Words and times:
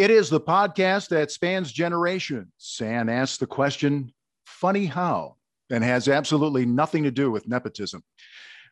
It 0.00 0.10
is 0.10 0.30
the 0.30 0.40
podcast 0.40 1.10
that 1.10 1.30
spans 1.30 1.70
generations 1.70 2.78
and 2.82 3.10
asks 3.10 3.36
the 3.36 3.46
question, 3.46 4.14
funny 4.46 4.86
how, 4.86 5.36
and 5.68 5.84
has 5.84 6.08
absolutely 6.08 6.64
nothing 6.64 7.02
to 7.02 7.10
do 7.10 7.30
with 7.30 7.46
nepotism. 7.46 8.02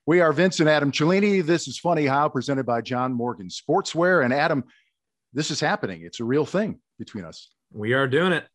We 0.06 0.22
are 0.22 0.32
Vince 0.32 0.60
and 0.60 0.70
Adam 0.70 0.90
Cellini. 0.90 1.42
This 1.42 1.68
is 1.68 1.78
Funny 1.78 2.06
How, 2.06 2.30
presented 2.30 2.64
by 2.64 2.80
John 2.80 3.12
Morgan 3.12 3.48
Sportswear. 3.48 4.24
And 4.24 4.32
Adam, 4.32 4.64
this 5.34 5.50
is 5.50 5.60
happening. 5.60 6.00
It's 6.02 6.20
a 6.20 6.24
real 6.24 6.46
thing 6.46 6.80
between 6.98 7.26
us. 7.26 7.50
We 7.74 7.92
are 7.92 8.08
doing 8.08 8.32
it. 8.32 8.46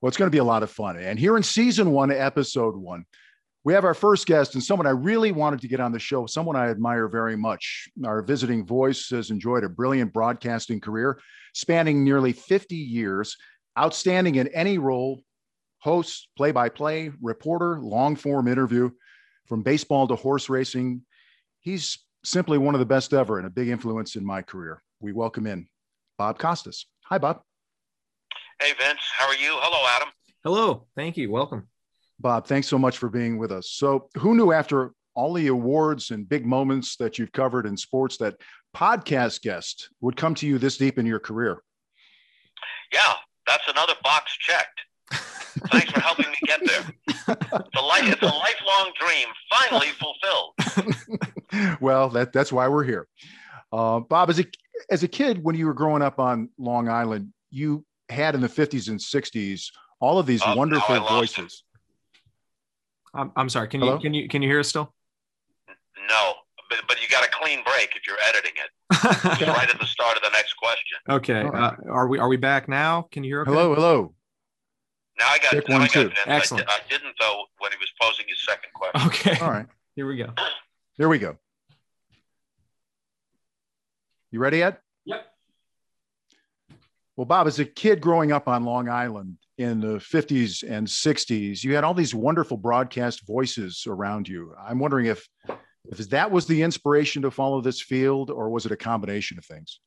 Well, 0.00 0.08
it's 0.08 0.16
going 0.16 0.30
to 0.30 0.34
be 0.34 0.38
a 0.38 0.44
lot 0.44 0.62
of 0.62 0.70
fun. 0.70 0.96
And 0.96 1.18
here 1.18 1.36
in 1.36 1.42
season 1.42 1.90
one, 1.90 2.10
episode 2.10 2.74
one, 2.74 3.04
we 3.66 3.72
have 3.72 3.84
our 3.84 3.94
first 3.94 4.28
guest 4.28 4.54
and 4.54 4.62
someone 4.62 4.86
I 4.86 4.90
really 4.90 5.32
wanted 5.32 5.60
to 5.62 5.66
get 5.66 5.80
on 5.80 5.90
the 5.90 5.98
show, 5.98 6.24
someone 6.24 6.54
I 6.54 6.70
admire 6.70 7.08
very 7.08 7.34
much. 7.34 7.88
Our 8.04 8.22
visiting 8.22 8.64
voice 8.64 9.10
has 9.10 9.32
enjoyed 9.32 9.64
a 9.64 9.68
brilliant 9.68 10.12
broadcasting 10.12 10.80
career 10.80 11.18
spanning 11.52 12.04
nearly 12.04 12.32
50 12.32 12.76
years, 12.76 13.36
outstanding 13.76 14.36
in 14.36 14.46
any 14.54 14.78
role 14.78 15.20
host, 15.80 16.28
play 16.36 16.52
by 16.52 16.68
play, 16.68 17.10
reporter, 17.20 17.80
long 17.80 18.14
form 18.14 18.46
interview, 18.46 18.88
from 19.46 19.64
baseball 19.64 20.06
to 20.06 20.14
horse 20.14 20.48
racing. 20.48 21.02
He's 21.58 21.98
simply 22.24 22.58
one 22.58 22.76
of 22.76 22.78
the 22.78 22.86
best 22.86 23.12
ever 23.12 23.38
and 23.38 23.48
a 23.48 23.50
big 23.50 23.66
influence 23.66 24.14
in 24.14 24.24
my 24.24 24.42
career. 24.42 24.80
We 25.00 25.12
welcome 25.12 25.44
in 25.44 25.66
Bob 26.18 26.38
Costas. 26.38 26.86
Hi, 27.06 27.18
Bob. 27.18 27.40
Hey, 28.62 28.74
Vince. 28.78 29.00
How 29.18 29.26
are 29.26 29.34
you? 29.34 29.56
Hello, 29.56 29.88
Adam. 29.96 30.14
Hello. 30.44 30.86
Thank 30.94 31.16
you. 31.16 31.32
Welcome. 31.32 31.66
Bob, 32.18 32.46
thanks 32.46 32.68
so 32.68 32.78
much 32.78 32.98
for 32.98 33.08
being 33.08 33.38
with 33.38 33.52
us. 33.52 33.70
So, 33.70 34.08
who 34.16 34.34
knew 34.34 34.52
after 34.52 34.92
all 35.14 35.32
the 35.32 35.48
awards 35.48 36.10
and 36.10 36.28
big 36.28 36.46
moments 36.46 36.96
that 36.96 37.18
you've 37.18 37.32
covered 37.32 37.66
in 37.66 37.76
sports 37.76 38.16
that 38.18 38.36
podcast 38.74 39.42
guest 39.42 39.90
would 40.00 40.16
come 40.16 40.34
to 40.36 40.46
you 40.46 40.58
this 40.58 40.76
deep 40.76 40.98
in 40.98 41.06
your 41.06 41.18
career? 41.18 41.62
Yeah, 42.92 43.14
that's 43.46 43.64
another 43.68 43.94
box 44.02 44.36
checked. 44.38 44.80
Thanks 45.70 45.90
for 45.90 46.00
helping 46.00 46.26
me 46.26 46.36
get 46.46 46.60
there. 46.66 46.84
It's 47.08 47.76
a, 47.76 47.82
life, 47.82 48.12
it's 48.12 48.22
a 48.22 48.26
lifelong 48.26 48.92
dream, 49.00 49.26
finally 49.50 49.88
fulfilled. 49.88 51.78
well, 51.80 52.10
that, 52.10 52.32
that's 52.32 52.52
why 52.52 52.68
we're 52.68 52.84
here. 52.84 53.08
Uh, 53.72 54.00
Bob, 54.00 54.30
as 54.30 54.38
a, 54.38 54.44
as 54.90 55.02
a 55.02 55.08
kid, 55.08 55.42
when 55.42 55.56
you 55.56 55.66
were 55.66 55.74
growing 55.74 56.02
up 56.02 56.18
on 56.18 56.50
Long 56.58 56.88
Island, 56.88 57.32
you 57.50 57.84
had 58.08 58.34
in 58.34 58.40
the 58.40 58.48
50s 58.48 58.88
and 58.88 59.00
60s 59.00 59.70
all 60.00 60.18
of 60.18 60.26
these 60.26 60.42
oh, 60.44 60.54
wonderful 60.54 61.00
voices. 61.00 61.64
I'm, 63.16 63.32
I'm 63.36 63.48
sorry. 63.48 63.68
Can 63.68 63.80
Hello? 63.80 63.94
you 63.94 64.00
can 64.00 64.14
you 64.14 64.28
can 64.28 64.42
you 64.42 64.48
hear 64.48 64.60
us 64.60 64.68
still? 64.68 64.94
No, 66.08 66.34
but, 66.68 66.78
but 66.86 67.02
you 67.02 67.08
got 67.08 67.24
a 67.24 67.30
clean 67.30 67.62
break 67.64 67.94
if 67.96 68.06
you're 68.06 68.18
editing 68.28 68.52
it. 68.56 68.70
right 69.48 69.68
at 69.68 69.80
the 69.80 69.86
start 69.86 70.16
of 70.16 70.22
the 70.22 70.30
next 70.30 70.54
question. 70.54 70.98
Okay. 71.08 71.42
Uh, 71.42 71.72
are 71.90 72.08
we 72.08 72.18
are 72.18 72.28
we 72.28 72.36
back 72.36 72.68
now? 72.68 73.08
Can 73.10 73.24
you 73.24 73.30
hear? 73.30 73.42
Okay? 73.42 73.50
Hello, 73.50 73.74
hello. 73.74 74.14
Now 75.18 75.26
I 75.28 75.38
got. 75.38 75.52
Check 75.52 75.68
now 75.68 75.76
one, 75.76 75.82
I 75.82 75.86
got 75.86 75.92
two. 75.92 76.10
Excellent. 76.26 76.68
I, 76.68 76.78
did, 76.88 77.02
not 77.02 77.14
though 77.18 77.44
when 77.58 77.72
he 77.72 77.78
was 77.78 77.90
posing 78.00 78.26
his 78.28 78.44
second 78.44 78.70
question. 78.74 79.08
Okay. 79.08 79.44
All 79.44 79.50
right. 79.50 79.66
Here 79.96 80.06
we 80.06 80.16
go. 80.16 80.32
There 80.98 81.08
we 81.08 81.18
go. 81.18 81.36
You 84.30 84.40
ready 84.40 84.58
yet? 84.58 84.82
Yep. 85.06 85.26
Well, 87.16 87.24
Bob, 87.24 87.46
as 87.46 87.58
a 87.58 87.64
kid 87.64 88.02
growing 88.02 88.32
up 88.32 88.48
on 88.48 88.64
Long 88.64 88.90
Island, 88.90 89.38
in 89.58 89.80
the 89.80 89.98
50s 89.98 90.62
and 90.68 90.86
60s 90.86 91.64
you 91.64 91.74
had 91.74 91.84
all 91.84 91.94
these 91.94 92.14
wonderful 92.14 92.56
broadcast 92.56 93.26
voices 93.26 93.84
around 93.86 94.28
you. 94.28 94.54
I'm 94.58 94.78
wondering 94.78 95.06
if 95.06 95.26
if 95.88 96.10
that 96.10 96.30
was 96.30 96.46
the 96.46 96.62
inspiration 96.62 97.22
to 97.22 97.30
follow 97.30 97.60
this 97.60 97.80
field 97.80 98.30
or 98.30 98.50
was 98.50 98.66
it 98.66 98.72
a 98.72 98.76
combination 98.76 99.38
of 99.38 99.44
things? 99.44 99.80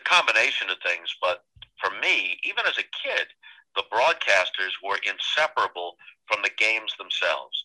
A 0.00 0.04
combination 0.04 0.70
of 0.70 0.76
things 0.82 1.14
but 1.20 1.44
for 1.80 1.90
me 2.00 2.38
even 2.44 2.64
as 2.66 2.78
a 2.78 2.88
kid 3.04 3.28
the 3.76 3.84
broadcasters 3.92 4.72
were 4.82 4.98
inseparable 5.04 5.96
from 6.26 6.40
the 6.42 6.50
games 6.56 6.94
themselves. 6.96 7.64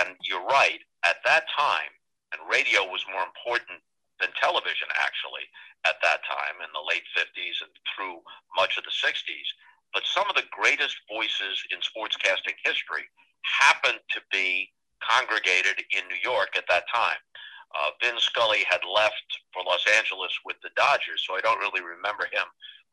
And 0.00 0.16
you're 0.24 0.46
right 0.46 0.80
at 1.04 1.16
that 1.24 1.44
time 1.56 1.92
and 2.32 2.50
radio 2.50 2.82
was 2.88 3.04
more 3.12 3.22
important 3.22 3.78
than 4.18 4.30
television 4.40 4.88
actually 4.98 5.46
at 5.84 5.98
that 6.02 6.22
time 6.26 6.62
in 6.62 6.70
the 6.74 6.86
late 6.86 7.06
50s 7.14 7.62
and 7.62 7.70
through 7.94 8.22
much 8.56 8.78
of 8.78 8.84
the 8.84 8.94
60s 8.94 9.48
but 9.94 10.04
some 10.04 10.28
of 10.28 10.36
the 10.36 10.48
greatest 10.50 10.96
voices 11.08 11.62
in 11.70 11.78
sportscasting 11.80 12.56
history 12.64 13.04
happened 13.44 14.00
to 14.10 14.20
be 14.30 14.72
congregated 15.02 15.84
in 15.92 16.06
New 16.08 16.20
York 16.22 16.56
at 16.56 16.64
that 16.68 16.84
time. 16.92 17.18
Uh, 17.72 17.90
Vin 18.00 18.18
Scully 18.20 18.64
had 18.68 18.84
left 18.84 19.26
for 19.52 19.64
Los 19.64 19.84
Angeles 19.96 20.32
with 20.44 20.56
the 20.62 20.70
Dodgers, 20.76 21.24
so 21.24 21.34
I 21.34 21.40
don't 21.40 21.60
really 21.60 21.80
remember 21.80 22.28
him 22.28 22.44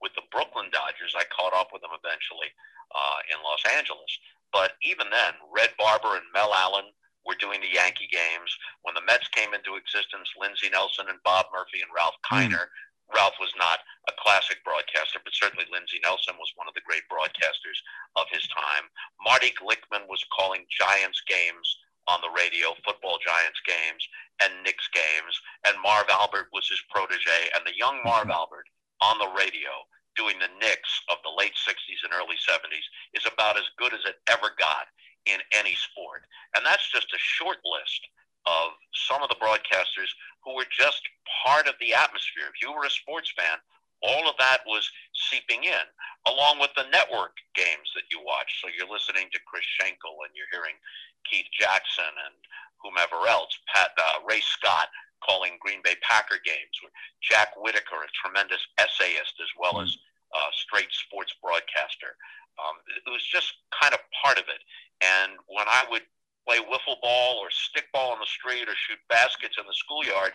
with 0.01 0.15
the 0.15 0.23
Brooklyn 0.31 0.71
Dodgers. 0.71 1.15
I 1.15 1.27
caught 1.27 1.53
up 1.53 1.69
with 1.75 1.83
him 1.83 1.91
eventually 1.91 2.47
uh, 2.95 3.19
in 3.27 3.43
Los 3.43 3.63
Angeles. 3.75 4.11
But 4.51 4.79
even 4.81 5.11
then, 5.11 5.35
Red 5.51 5.75
Barber 5.77 6.15
and 6.15 6.25
Mel 6.33 6.55
Allen 6.55 6.89
were 7.27 7.35
doing 7.37 7.59
the 7.61 7.75
Yankee 7.75 8.07
games. 8.07 8.49
When 8.81 8.95
the 8.95 9.05
Mets 9.05 9.27
came 9.29 9.53
into 9.53 9.75
existence, 9.75 10.31
Lindsey 10.39 10.71
Nelson 10.71 11.11
and 11.11 11.21
Bob 11.27 11.51
Murphy 11.51 11.83
and 11.83 11.91
Ralph 11.93 12.17
hmm. 12.25 12.35
Kiner 12.49 12.71
mm. 12.71 12.77
Ralph 13.13 13.37
was 13.39 13.53
not 13.57 13.79
a 14.07 14.13
classic 14.21 14.63
broadcaster, 14.63 15.19
but 15.23 15.33
certainly 15.33 15.65
Lindsey 15.71 15.99
Nelson 16.01 16.37
was 16.37 16.53
one 16.55 16.67
of 16.67 16.77
the 16.77 16.85
great 16.85 17.05
broadcasters 17.09 17.79
of 18.15 18.29
his 18.31 18.45
time. 18.47 18.89
Marty 19.21 19.53
Glickman 19.57 20.05
was 20.07 20.25
calling 20.29 20.69
Giants 20.69 21.21
games 21.25 21.67
on 22.07 22.21
the 22.21 22.33
radio, 22.33 22.73
football 22.85 23.21
Giants 23.21 23.61
games 23.65 24.01
and 24.41 24.63
Knicks 24.63 24.89
games, 24.89 25.35
and 25.65 25.77
Marv 25.81 26.09
Albert 26.09 26.49
was 26.53 26.65
his 26.69 26.81
protege, 26.89 27.49
and 27.53 27.65
the 27.65 27.77
young 27.77 28.01
Marv 28.05 28.29
mm-hmm. 28.29 28.39
Albert 28.39 28.65
on 29.01 29.17
the 29.17 29.33
radio 29.37 29.85
doing 30.17 30.35
the 30.39 30.51
Knicks 30.59 31.01
of 31.07 31.17
the 31.23 31.31
late 31.31 31.55
60s 31.55 32.01
and 32.03 32.11
early 32.11 32.35
70s 32.41 32.85
is 33.13 33.25
about 33.29 33.57
as 33.57 33.77
good 33.77 33.93
as 33.93 34.03
it 34.05 34.19
ever 34.27 34.51
got 34.57 34.89
in 35.25 35.39
any 35.53 35.75
sport. 35.75 36.25
And 36.55 36.65
that's 36.65 36.91
just 36.91 37.13
a 37.13 37.21
short 37.21 37.61
list 37.63 38.01
of 38.45 38.77
some 38.93 39.21
of 39.21 39.29
the 39.29 39.39
broadcasters 39.41 40.11
who 40.43 40.55
were 40.55 40.67
just 40.71 41.01
part 41.43 41.67
of 41.67 41.75
the 41.79 41.93
atmosphere. 41.93 42.47
If 42.47 42.61
you 42.61 42.71
were 42.71 42.85
a 42.85 42.91
sports 42.91 43.31
fan, 43.35 43.59
all 44.01 44.29
of 44.29 44.35
that 44.39 44.63
was 44.65 44.87
seeping 45.13 45.63
in, 45.67 45.85
along 46.25 46.59
with 46.59 46.71
the 46.75 46.87
network 46.87 47.35
games 47.55 47.91
that 47.95 48.07
you 48.11 48.23
watch. 48.23 48.63
So 48.63 48.71
you're 48.71 48.87
listening 48.87 49.27
to 49.31 49.39
Chris 49.43 49.67
Schenkel 49.75 50.23
and 50.23 50.31
you're 50.31 50.49
hearing 50.55 50.79
Keith 51.27 51.51
Jackson 51.51 52.07
and 52.07 52.35
whomever 52.79 53.27
else, 53.27 53.51
Pat 53.67 53.91
uh, 53.99 54.23
Ray 54.23 54.39
Scott 54.39 54.87
calling 55.19 55.59
Green 55.59 55.83
Bay 55.83 55.99
Packer 55.99 56.39
games, 56.39 56.79
Jack 57.19 57.51
Whitaker, 57.59 58.07
a 58.07 58.11
tremendous 58.15 58.63
essayist 58.79 59.35
as 59.43 59.51
well 59.59 59.83
mm-hmm. 59.83 59.91
as 59.91 59.99
a 60.31 60.41
straight 60.55 60.91
sports 60.95 61.35
broadcaster. 61.43 62.15
Um, 62.55 62.79
it 62.87 63.11
was 63.11 63.23
just 63.23 63.59
kind 63.75 63.93
of 63.93 63.99
part 64.15 64.39
of 64.39 64.47
it. 64.47 64.63
And 65.03 65.39
when 65.47 65.67
I 65.67 65.83
would 65.91 66.03
play 66.47 66.57
wiffle 66.57 66.99
ball 67.01 67.37
or 67.37 67.49
stickball 67.49 68.11
on 68.11 68.19
the 68.19 68.25
street 68.25 68.67
or 68.67 68.75
shoot 68.75 68.99
baskets 69.09 69.57
in 69.59 69.65
the 69.65 69.73
schoolyard, 69.73 70.33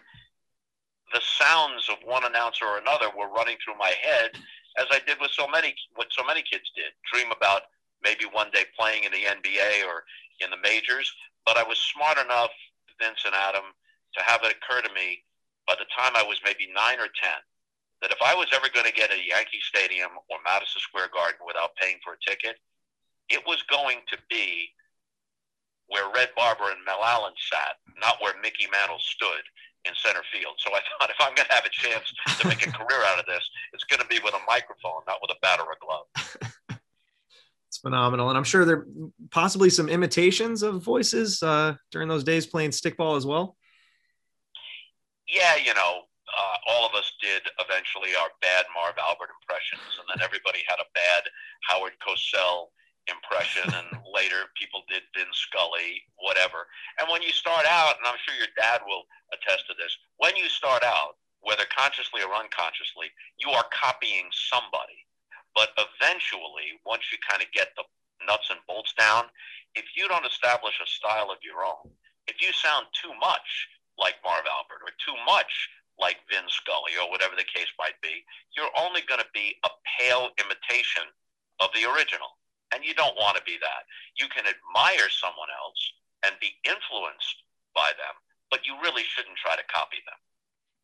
the 1.13 1.21
sounds 1.21 1.89
of 1.89 1.97
one 2.05 2.25
announcer 2.25 2.65
or 2.65 2.79
another 2.79 3.07
were 3.17 3.29
running 3.29 3.57
through 3.63 3.79
my 3.79 3.93
head, 4.03 4.31
as 4.79 4.87
I 4.91 5.01
did 5.07 5.19
with 5.21 5.31
so 5.31 5.47
many 5.47 5.75
what 5.95 6.09
so 6.11 6.25
many 6.25 6.43
kids 6.43 6.71
did. 6.75 6.93
Dream 7.13 7.31
about 7.31 7.71
maybe 8.03 8.25
one 8.25 8.51
day 8.53 8.65
playing 8.79 9.05
in 9.05 9.13
the 9.13 9.25
NBA 9.25 9.87
or 9.87 10.05
in 10.41 10.51
the 10.51 10.61
majors. 10.63 11.13
But 11.47 11.57
I 11.57 11.63
was 11.63 11.79
smart 11.79 12.19
enough, 12.19 12.51
Vince 13.01 13.23
and 13.25 13.35
Adam, 13.35 13.73
to 14.17 14.21
have 14.25 14.41
it 14.45 14.57
occur 14.57 14.81
to 14.81 14.93
me 14.95 15.23
by 15.67 15.75
the 15.79 15.89
time 15.97 16.13
I 16.17 16.23
was 16.23 16.41
maybe 16.45 16.69
nine 16.75 17.01
or 17.01 17.09
ten 17.13 17.41
that 18.03 18.13
if 18.13 18.21
I 18.21 18.35
was 18.35 18.49
ever 18.53 18.69
going 18.69 18.87
to 18.87 18.93
get 18.93 19.13
a 19.13 19.17
Yankee 19.17 19.65
Stadium 19.65 20.11
or 20.29 20.37
Madison 20.45 20.81
Square 20.81 21.09
Garden 21.15 21.41
without 21.47 21.77
paying 21.81 21.97
for 22.05 22.15
a 22.15 22.21
ticket, 22.21 22.61
it 23.31 23.41
was 23.47 23.63
going 23.71 24.05
to 24.13 24.19
be 24.29 24.69
where 25.89 26.11
Red 26.15 26.31
Barber 26.37 26.71
and 26.71 26.81
Mel 26.87 27.05
Allen 27.05 27.35
sat, 27.37 27.77
not 28.01 28.17
where 28.21 28.35
Mickey 28.43 28.67
Mantle 28.73 28.99
stood 29.01 29.45
in 29.85 29.93
center 29.95 30.23
field. 30.33 30.55
So 30.59 30.71
I 30.73 30.81
thought 30.81 31.11
if 31.11 31.17
I'm 31.21 31.35
going 31.35 31.49
to 31.49 31.55
have 31.55 31.67
a 31.67 31.71
chance 31.71 32.13
to 32.41 32.49
make 32.49 32.67
a 32.67 32.73
career 32.73 33.05
out 33.07 33.19
of 33.19 33.27
this, 33.27 33.49
it's 33.73 33.85
going 33.85 34.01
to 34.01 34.07
be 34.07 34.19
with 34.25 34.35
a 34.35 34.41
microphone, 34.47 35.03
not 35.07 35.19
with 35.21 35.31
a 35.31 35.39
bat 35.43 35.61
or 35.61 35.73
a 35.73 35.79
glove. 35.85 36.79
it's 37.69 37.79
phenomenal. 37.79 38.29
And 38.31 38.39
I'm 38.39 38.45
sure 38.45 38.65
there 38.65 38.87
possibly 39.31 39.69
some 39.69 39.89
imitations 39.89 40.63
of 40.63 40.83
voices 40.83 41.43
uh, 41.43 41.75
during 41.91 42.09
those 42.09 42.25
days 42.25 42.47
playing 42.47 42.71
stickball 42.71 43.17
as 43.17 43.27
well. 43.27 43.57
Yeah, 45.29 45.57
you 45.57 45.75
know, 45.75 46.03
uh, 46.33 46.57
all 46.69 46.87
of 46.87 46.95
us 46.95 47.13
did 47.21 47.43
eventually 47.59 48.11
our 48.21 48.29
bad 48.41 48.65
Marv 48.75 48.95
Albert 48.99 49.31
impressions, 49.41 50.01
and 50.01 50.07
then 50.09 50.25
everybody 50.25 50.61
had 50.67 50.79
a 50.81 50.89
bad 50.95 51.23
Howard 51.69 51.93
Cosell 52.01 52.69
impression, 53.09 53.69
and 53.69 53.89
later 54.09 54.49
people 54.57 54.83
did 54.89 55.03
Vin 55.13 55.29
Scully, 55.33 56.05
whatever. 56.17 56.67
And 57.01 57.09
when 57.11 57.23
you 57.23 57.31
start 57.31 57.67
out, 57.69 57.99
and 58.01 58.07
I'm 58.07 58.21
sure 58.25 58.37
your 58.37 58.53
dad 58.57 58.81
will 58.87 59.05
attest 59.33 59.67
to 59.69 59.75
this, 59.77 59.93
when 60.17 60.37
you 60.37 60.49
start 60.49 60.83
out, 60.85 61.21
whether 61.45 61.69
consciously 61.69 62.25
or 62.25 62.33
unconsciously, 62.33 63.13
you 63.37 63.53
are 63.53 63.69
copying 63.69 64.33
somebody. 64.33 65.05
But 65.53 65.77
eventually, 65.77 66.81
once 66.89 67.05
you 67.13 67.21
kind 67.21 67.45
of 67.45 67.53
get 67.53 67.77
the 67.77 67.85
nuts 68.27 68.49
and 68.49 68.59
bolts 68.67 68.97
down, 68.97 69.29
if 69.77 69.85
you 69.95 70.09
don't 70.09 70.27
establish 70.27 70.81
a 70.81 70.89
style 70.89 71.29
of 71.31 71.45
your 71.45 71.63
own, 71.63 71.93
if 72.27 72.41
you 72.41 72.49
sound 72.57 72.89
too 72.97 73.13
much 73.21 73.69
like 74.01 74.17
Marv 74.25 74.49
Albert 74.49 74.83
or 74.83 74.93
too 74.99 75.15
much 75.29 75.69
like 76.01 76.19
Vin 76.27 76.49
Scully 76.49 76.97
or 76.99 77.11
whatever 77.11 77.37
the 77.37 77.47
case 77.47 77.71
might 77.79 77.95
be, 78.03 78.25
you're 78.57 78.73
only 78.81 79.03
going 79.07 79.21
to 79.21 79.37
be 79.37 79.55
a 79.63 79.71
pale 80.01 80.33
imitation 80.41 81.07
of 81.61 81.71
the 81.77 81.87
original. 81.87 82.35
And 82.75 82.85
you 82.85 82.95
don't 82.95 83.15
want 83.17 83.37
to 83.37 83.43
be 83.45 83.57
that. 83.61 83.87
You 84.19 84.27
can 84.29 84.45
admire 84.45 85.09
someone 85.09 85.49
else 85.63 85.93
and 86.27 86.35
be 86.41 86.51
influenced 86.65 87.37
by 87.75 87.91
them, 87.97 88.15
but 88.51 88.67
you 88.67 88.75
really 88.83 89.03
shouldn't 89.15 89.37
try 89.37 89.55
to 89.55 89.63
copy 89.73 89.99
them. 90.07 90.19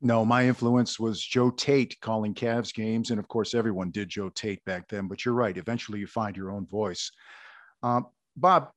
No, 0.02 0.24
my 0.24 0.46
influence 0.46 0.98
was 0.98 1.22
Joe 1.22 1.50
Tait 1.50 2.00
calling 2.00 2.32
Cavs 2.32 2.72
games. 2.72 3.10
And 3.10 3.18
of 3.18 3.28
course, 3.28 3.54
everyone 3.54 3.90
did 3.90 4.08
Joe 4.08 4.30
Tait 4.30 4.64
back 4.64 4.88
then. 4.88 5.08
But 5.08 5.24
you're 5.24 5.34
right. 5.34 5.56
Eventually, 5.56 5.98
you 5.98 6.06
find 6.06 6.36
your 6.36 6.52
own 6.52 6.66
voice. 6.66 7.10
Um, 7.82 8.06
Bob, 8.36 8.70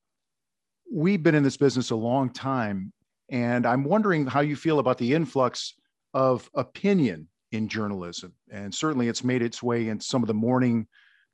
we've 0.91 1.23
been 1.23 1.35
in 1.35 1.43
this 1.43 1.57
business 1.57 1.91
a 1.91 1.95
long 1.95 2.29
time. 2.29 2.91
And 3.29 3.65
I'm 3.65 3.83
wondering 3.83 4.25
how 4.25 4.41
you 4.41 4.55
feel 4.55 4.79
about 4.79 4.97
the 4.97 5.13
influx 5.13 5.75
of 6.13 6.49
opinion 6.55 7.27
in 7.51 7.69
journalism. 7.69 8.33
And 8.51 8.73
certainly, 8.73 9.07
it's 9.07 9.23
made 9.23 9.41
its 9.41 9.63
way 9.63 9.87
in 9.87 9.99
some 10.01 10.23
of 10.23 10.27
the 10.27 10.33
morning 10.33 10.87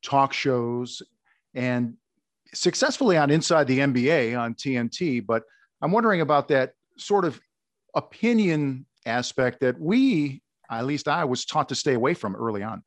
talk 0.04 0.34
shows 0.34 1.02
and 1.54 1.96
successfully 2.54 3.18
on 3.18 3.30
Inside 3.30 3.68
the 3.68 3.80
NBA 3.80 4.40
on 4.40 4.54
TNT. 4.56 5.26
But 5.26 5.44
I'm 5.82 5.92
wondering 5.92 6.22
about 6.22 6.48
that 6.50 6.74
sort 6.98 7.26
of 7.26 7.40
opinion 7.96 8.86
aspect 9.06 9.62
that 9.62 9.80
we, 9.80 10.42
at 10.70 10.86
least 10.86 11.08
I, 11.08 11.26
was 11.26 11.46
taught 11.46 11.70
to 11.70 11.76
stay 11.76 11.94
away 11.94 12.14
from 12.14 12.36
early 12.36 12.64
on? 12.64 12.84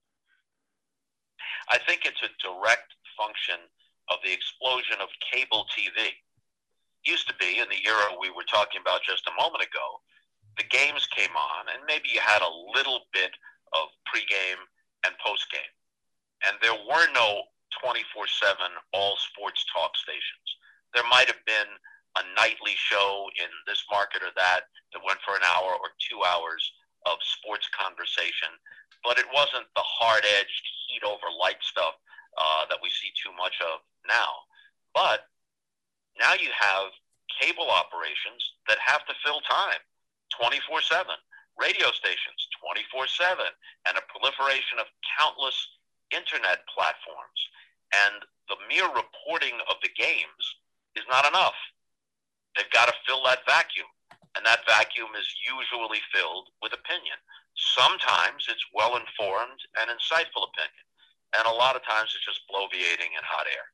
I 1.70 1.78
think 1.78 2.04
it's 2.04 2.22
a 2.22 2.30
direct 2.42 2.92
function 3.16 3.58
of 4.10 4.18
the 4.24 4.32
explosion 4.32 4.96
of 5.00 5.08
cable 5.32 5.66
TV. 5.70 6.10
Used 7.04 7.26
to 7.28 7.34
be 7.40 7.58
in 7.58 7.66
the 7.68 7.82
era 7.86 8.14
we 8.20 8.30
were 8.30 8.46
talking 8.46 8.80
about 8.80 9.02
just 9.02 9.26
a 9.26 9.42
moment 9.42 9.62
ago, 9.62 10.02
the 10.58 10.64
games 10.68 11.06
came 11.16 11.34
on, 11.34 11.66
and 11.72 11.82
maybe 11.86 12.08
you 12.12 12.20
had 12.20 12.42
a 12.42 12.52
little 12.76 13.08
bit 13.12 13.32
of 13.72 13.88
pregame 14.06 14.60
and 15.06 15.14
postgame. 15.18 15.72
And 16.46 16.58
there 16.60 16.76
were 16.76 17.06
no 17.14 17.42
24 17.80 18.26
7 18.26 18.56
all 18.92 19.16
sports 19.16 19.64
talk 19.72 19.96
stations. 19.96 20.48
There 20.94 21.06
might 21.08 21.26
have 21.28 21.42
been 21.46 21.70
a 22.16 22.22
nightly 22.36 22.76
show 22.76 23.28
in 23.40 23.48
this 23.66 23.84
market 23.90 24.20
or 24.20 24.32
that 24.36 24.68
that 24.92 25.00
went 25.04 25.20
for 25.24 25.34
an 25.34 25.46
hour 25.56 25.72
or 25.72 25.96
two 25.96 26.20
hours 26.20 26.60
of 27.08 27.16
sports 27.24 27.68
conversation, 27.72 28.52
but 29.00 29.18
it 29.18 29.26
wasn't 29.32 29.64
the 29.74 29.84
hard 29.84 30.22
edged 30.38 30.66
heat 30.86 31.02
over 31.02 31.24
light 31.40 31.60
stuff 31.64 31.96
uh, 32.36 32.68
that 32.68 32.78
we 32.82 32.90
see 32.92 33.10
too 33.16 33.32
much 33.36 33.56
of 33.64 33.80
now. 34.04 34.44
But 34.92 35.32
now 36.20 36.36
you 36.36 36.52
have 36.52 36.92
cable 37.40 37.72
operations 37.72 38.60
that 38.68 38.76
have 38.84 39.04
to 39.08 39.14
fill 39.24 39.40
time 39.48 39.80
24 40.36 40.84
7, 40.84 41.08
radio 41.56 41.88
stations 41.96 42.48
24 42.60 43.08
7, 43.08 43.40
and 43.88 43.96
a 43.96 44.04
proliferation 44.12 44.76
of 44.78 44.86
countless 45.16 45.56
internet 46.12 46.64
platforms. 46.68 47.40
And 47.92 48.24
the 48.48 48.56
mere 48.68 48.88
reporting 48.88 49.60
of 49.68 49.76
the 49.82 49.92
games 49.96 50.44
is 50.96 51.04
not 51.08 51.28
enough. 51.28 51.56
They've 52.56 52.70
got 52.72 52.86
to 52.86 52.94
fill 53.06 53.24
that 53.24 53.44
vacuum, 53.46 53.88
and 54.36 54.44
that 54.44 54.60
vacuum 54.68 55.12
is 55.18 55.28
usually 55.40 56.00
filled 56.12 56.48
with 56.60 56.72
opinion. 56.72 57.16
Sometimes 57.54 58.48
it's 58.48 58.64
well 58.74 58.96
informed 58.96 59.60
and 59.80 59.88
insightful 59.88 60.48
opinion, 60.48 60.84
and 61.36 61.46
a 61.46 61.52
lot 61.56 61.76
of 61.76 61.84
times 61.84 62.12
it's 62.14 62.24
just 62.24 62.40
bloviating 62.48 63.12
and 63.16 63.24
hot 63.24 63.46
air. 63.48 63.66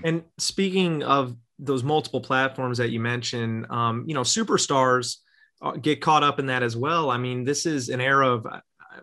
and 0.04 0.24
speaking 0.38 1.02
of 1.02 1.36
those 1.58 1.84
multiple 1.84 2.20
platforms 2.20 2.78
that 2.78 2.90
you 2.90 3.00
mentioned, 3.00 3.66
um, 3.70 4.04
you 4.06 4.14
know, 4.14 4.22
superstars 4.22 5.18
uh, 5.62 5.72
get 5.72 6.00
caught 6.00 6.24
up 6.24 6.38
in 6.38 6.46
that 6.46 6.62
as 6.62 6.76
well. 6.76 7.10
I 7.10 7.18
mean, 7.18 7.44
this 7.44 7.66
is 7.66 7.90
an 7.90 8.00
era 8.00 8.30
of 8.30 8.46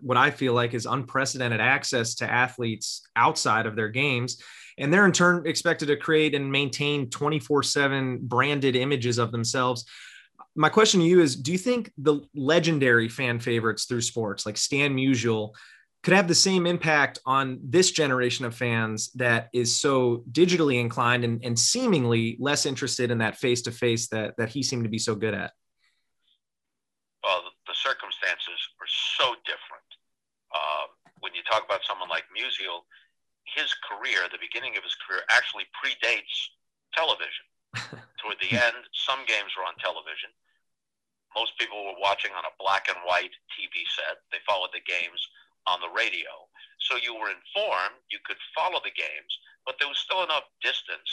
what 0.01 0.17
I 0.17 0.31
feel 0.31 0.53
like 0.53 0.73
is 0.73 0.85
unprecedented 0.85 1.61
access 1.61 2.15
to 2.15 2.29
athletes 2.29 3.01
outside 3.15 3.65
of 3.65 3.75
their 3.75 3.89
games 3.89 4.41
and 4.77 4.93
they're 4.93 5.05
in 5.05 5.11
turn 5.11 5.45
expected 5.45 5.87
to 5.87 5.97
create 5.97 6.35
and 6.35 6.51
maintain 6.51 7.09
24/7 7.09 8.19
branded 8.21 8.75
images 8.75 9.17
of 9.17 9.31
themselves. 9.31 9.85
My 10.55 10.69
question 10.69 10.99
to 10.99 11.05
you 11.05 11.21
is 11.21 11.35
do 11.35 11.51
you 11.51 11.57
think 11.57 11.91
the 11.97 12.21
legendary 12.35 13.09
fan 13.09 13.39
favorites 13.39 13.85
through 13.85 14.01
sports 14.01 14.45
like 14.45 14.57
Stan 14.57 14.95
Musial 14.95 15.53
could 16.03 16.13
have 16.13 16.27
the 16.27 16.35
same 16.35 16.67
impact 16.67 17.19
on 17.25 17.59
this 17.63 17.91
generation 17.91 18.45
of 18.45 18.55
fans 18.55 19.11
that 19.13 19.49
is 19.53 19.79
so 19.79 20.23
digitally 20.31 20.79
inclined 20.79 21.25
and, 21.25 21.43
and 21.43 21.57
seemingly 21.57 22.37
less 22.39 22.65
interested 22.65 23.11
in 23.11 23.17
that 23.17 23.37
face 23.37 23.63
to 23.63 23.71
face 23.71 24.07
that 24.09 24.35
that 24.37 24.49
he 24.49 24.63
seemed 24.63 24.83
to 24.83 24.89
be 24.89 24.99
so 24.99 25.15
good 25.15 25.33
at? 25.33 25.51
The 27.77 27.93
circumstances 27.93 28.57
are 28.81 28.89
so 28.89 29.37
different. 29.45 29.89
Uh, 30.49 30.89
when 31.21 31.37
you 31.37 31.45
talk 31.45 31.61
about 31.61 31.85
someone 31.85 32.09
like 32.09 32.25
Musial, 32.33 32.89
his 33.45 33.69
career, 33.85 34.25
the 34.33 34.41
beginning 34.41 34.73
of 34.77 34.83
his 34.83 34.97
career, 34.97 35.21
actually 35.29 35.69
predates 35.77 36.57
television. 36.97 37.45
Toward 38.17 38.41
the 38.41 38.57
end, 38.57 38.89
some 38.97 39.21
games 39.29 39.53
were 39.53 39.61
on 39.61 39.77
television. 39.77 40.33
Most 41.37 41.53
people 41.61 41.77
were 41.85 42.01
watching 42.01 42.33
on 42.33 42.49
a 42.49 42.57
black 42.57 42.89
and 42.89 42.97
white 43.05 43.35
TV 43.53 43.85
set. 43.93 44.25
They 44.33 44.41
followed 44.49 44.73
the 44.73 44.81
games 44.81 45.21
on 45.69 45.77
the 45.77 45.93
radio. 45.93 46.49
So 46.81 46.97
you 46.97 47.13
were 47.13 47.29
informed, 47.29 48.01
you 48.09 48.17
could 48.25 48.41
follow 48.57 48.81
the 48.81 48.95
games, 48.95 49.31
but 49.69 49.77
there 49.77 49.91
was 49.91 50.01
still 50.01 50.25
enough 50.25 50.49
distance 50.65 51.09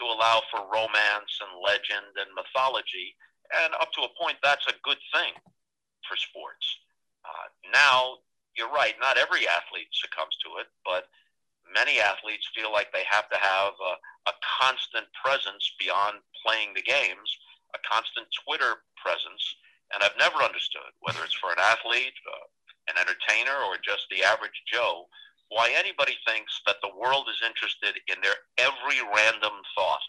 to 0.00 0.08
allow 0.08 0.40
for 0.48 0.64
romance 0.72 1.36
and 1.44 1.52
legend 1.60 2.16
and 2.16 2.32
mythology. 2.32 3.12
And 3.60 3.76
up 3.76 3.92
to 3.92 4.08
a 4.08 4.14
point, 4.16 4.40
that's 4.40 4.64
a 4.72 4.80
good 4.80 5.00
thing 5.12 5.36
for 6.08 6.16
sports. 6.16 6.66
Uh, 7.24 7.48
now, 7.72 8.24
you're 8.56 8.72
right, 8.72 8.96
not 8.98 9.18
every 9.20 9.46
athlete 9.46 9.92
succumbs 9.92 10.34
to 10.42 10.58
it, 10.58 10.66
but 10.82 11.06
many 11.68 12.00
athletes 12.00 12.48
feel 12.56 12.72
like 12.72 12.90
they 12.90 13.04
have 13.06 13.28
to 13.28 13.38
have 13.38 13.76
a, 13.78 13.94
a 14.32 14.34
constant 14.42 15.06
presence 15.12 15.62
beyond 15.78 16.18
playing 16.42 16.72
the 16.74 16.82
games, 16.82 17.28
a 17.76 17.80
constant 17.84 18.26
Twitter 18.44 18.82
presence. 18.96 19.44
And 19.92 20.02
I've 20.02 20.18
never 20.18 20.42
understood 20.42 20.90
whether 21.00 21.20
it's 21.24 21.36
for 21.36 21.52
an 21.52 21.62
athlete, 21.62 22.16
uh, 22.26 22.46
an 22.88 22.96
entertainer, 22.96 23.56
or 23.68 23.76
just 23.78 24.08
the 24.10 24.24
average 24.24 24.56
Joe, 24.66 25.06
why 25.48 25.72
anybody 25.72 26.16
thinks 26.26 26.60
that 26.66 26.80
the 26.82 26.92
world 26.92 27.28
is 27.30 27.40
interested 27.44 28.00
in 28.08 28.20
their 28.20 28.36
every 28.58 29.00
random 29.14 29.54
thought. 29.76 30.04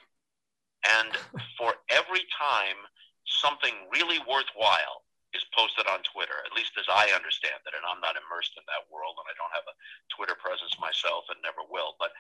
And 0.99 1.11
for 1.57 1.75
every 1.91 2.23
time 2.35 2.79
something 3.25 3.75
really 3.91 4.19
worthwhile 4.19 5.05
is 5.33 5.45
posted 5.53 5.85
on 5.85 6.01
Twitter, 6.01 6.41
at 6.45 6.55
least 6.57 6.73
as 6.79 6.89
I 6.89 7.13
understand 7.13 7.61
it. 7.65 7.73
And 7.77 7.85
I'm 7.85 8.01
not 8.01 8.17
immersed 8.17 8.57
in 8.57 8.65
that 8.65 8.89
world 8.89 9.17
and 9.21 9.29
I 9.29 9.37
don't 9.37 9.53
have 9.53 9.67
a 9.69 9.77
Twitter 10.09 10.33
presence 10.33 10.73
myself 10.81 11.29
and 11.29 11.37
never 11.45 11.61
will. 11.69 11.93
But 12.01 12.13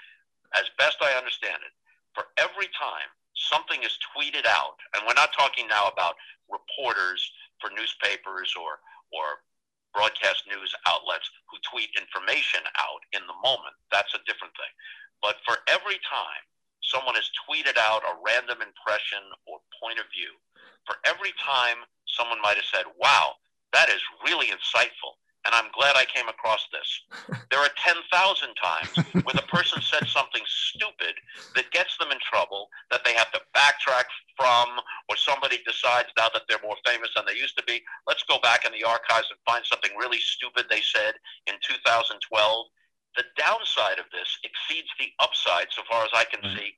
as 0.53 0.69
best 0.77 1.01
I 1.01 1.17
understand 1.17 1.61
it, 1.65 1.73
for 2.13 2.29
every 2.37 2.69
time 2.77 3.09
something 3.33 3.81
is 3.81 3.97
tweeted 4.13 4.45
out, 4.45 4.77
and 4.93 5.05
we're 5.05 5.17
not 5.17 5.33
talking 5.33 5.65
now 5.65 5.89
about 5.89 6.17
reporters 6.49 7.21
for 7.57 7.73
newspapers 7.73 8.53
or, 8.57 8.81
or 9.13 9.41
broadcast 9.93 10.45
news 10.45 10.73
outlets 10.85 11.29
who 11.49 11.57
tweet 11.65 11.89
information 11.97 12.61
out 12.77 13.01
in 13.13 13.25
the 13.25 13.37
moment. 13.41 13.73
That's 13.89 14.13
a 14.13 14.21
different 14.29 14.53
thing. 14.53 14.73
But 15.21 15.41
for 15.45 15.61
every 15.67 15.97
time 16.05 16.43
someone 16.85 17.17
has 17.17 17.29
tweeted 17.45 17.77
out 17.77 18.05
a 18.05 18.17
random 18.21 18.61
impression 18.61 19.21
or 19.45 19.61
point 19.77 19.99
of 19.99 20.09
view, 20.13 20.37
for 20.85 20.95
every 21.05 21.33
time 21.43 21.77
someone 22.07 22.41
might 22.41 22.55
have 22.55 22.65
said, 22.65 22.85
wow, 22.99 23.33
that 23.73 23.89
is 23.89 24.01
really 24.25 24.47
insightful. 24.47 25.19
And 25.45 25.55
I'm 25.55 25.71
glad 25.71 25.95
I 25.95 26.05
came 26.05 26.27
across 26.27 26.67
this. 26.71 27.39
There 27.49 27.59
are 27.59 27.73
10,000 27.81 28.05
times 28.61 28.93
where 29.25 29.33
the 29.33 29.49
person 29.49 29.81
said 29.81 30.05
something 30.05 30.43
stupid 30.45 31.17
that 31.55 31.71
gets 31.71 31.97
them 31.97 32.11
in 32.11 32.19
trouble, 32.21 32.69
that 32.91 33.01
they 33.03 33.13
have 33.13 33.31
to 33.31 33.41
backtrack 33.57 34.05
from, 34.37 34.69
or 35.09 35.17
somebody 35.17 35.57
decides 35.65 36.09
now 36.15 36.29
that 36.31 36.43
they're 36.47 36.61
more 36.61 36.77
famous 36.85 37.09
than 37.15 37.25
they 37.25 37.33
used 37.33 37.57
to 37.57 37.63
be. 37.65 37.81
Let's 38.05 38.21
go 38.29 38.37
back 38.43 38.65
in 38.65 38.71
the 38.71 38.85
archives 38.85 39.33
and 39.33 39.39
find 39.49 39.65
something 39.65 39.89
really 39.97 40.19
stupid 40.19 40.65
they 40.69 40.81
said 40.81 41.15
in 41.47 41.55
2012. 41.65 42.21
The 43.17 43.25
downside 43.35 43.97
of 43.97 44.05
this 44.13 44.29
exceeds 44.45 44.93
the 45.01 45.09
upside, 45.17 45.73
so 45.73 45.81
far 45.89 46.05
as 46.05 46.13
I 46.13 46.25
can 46.29 46.45
hmm. 46.45 46.55
see, 46.55 46.69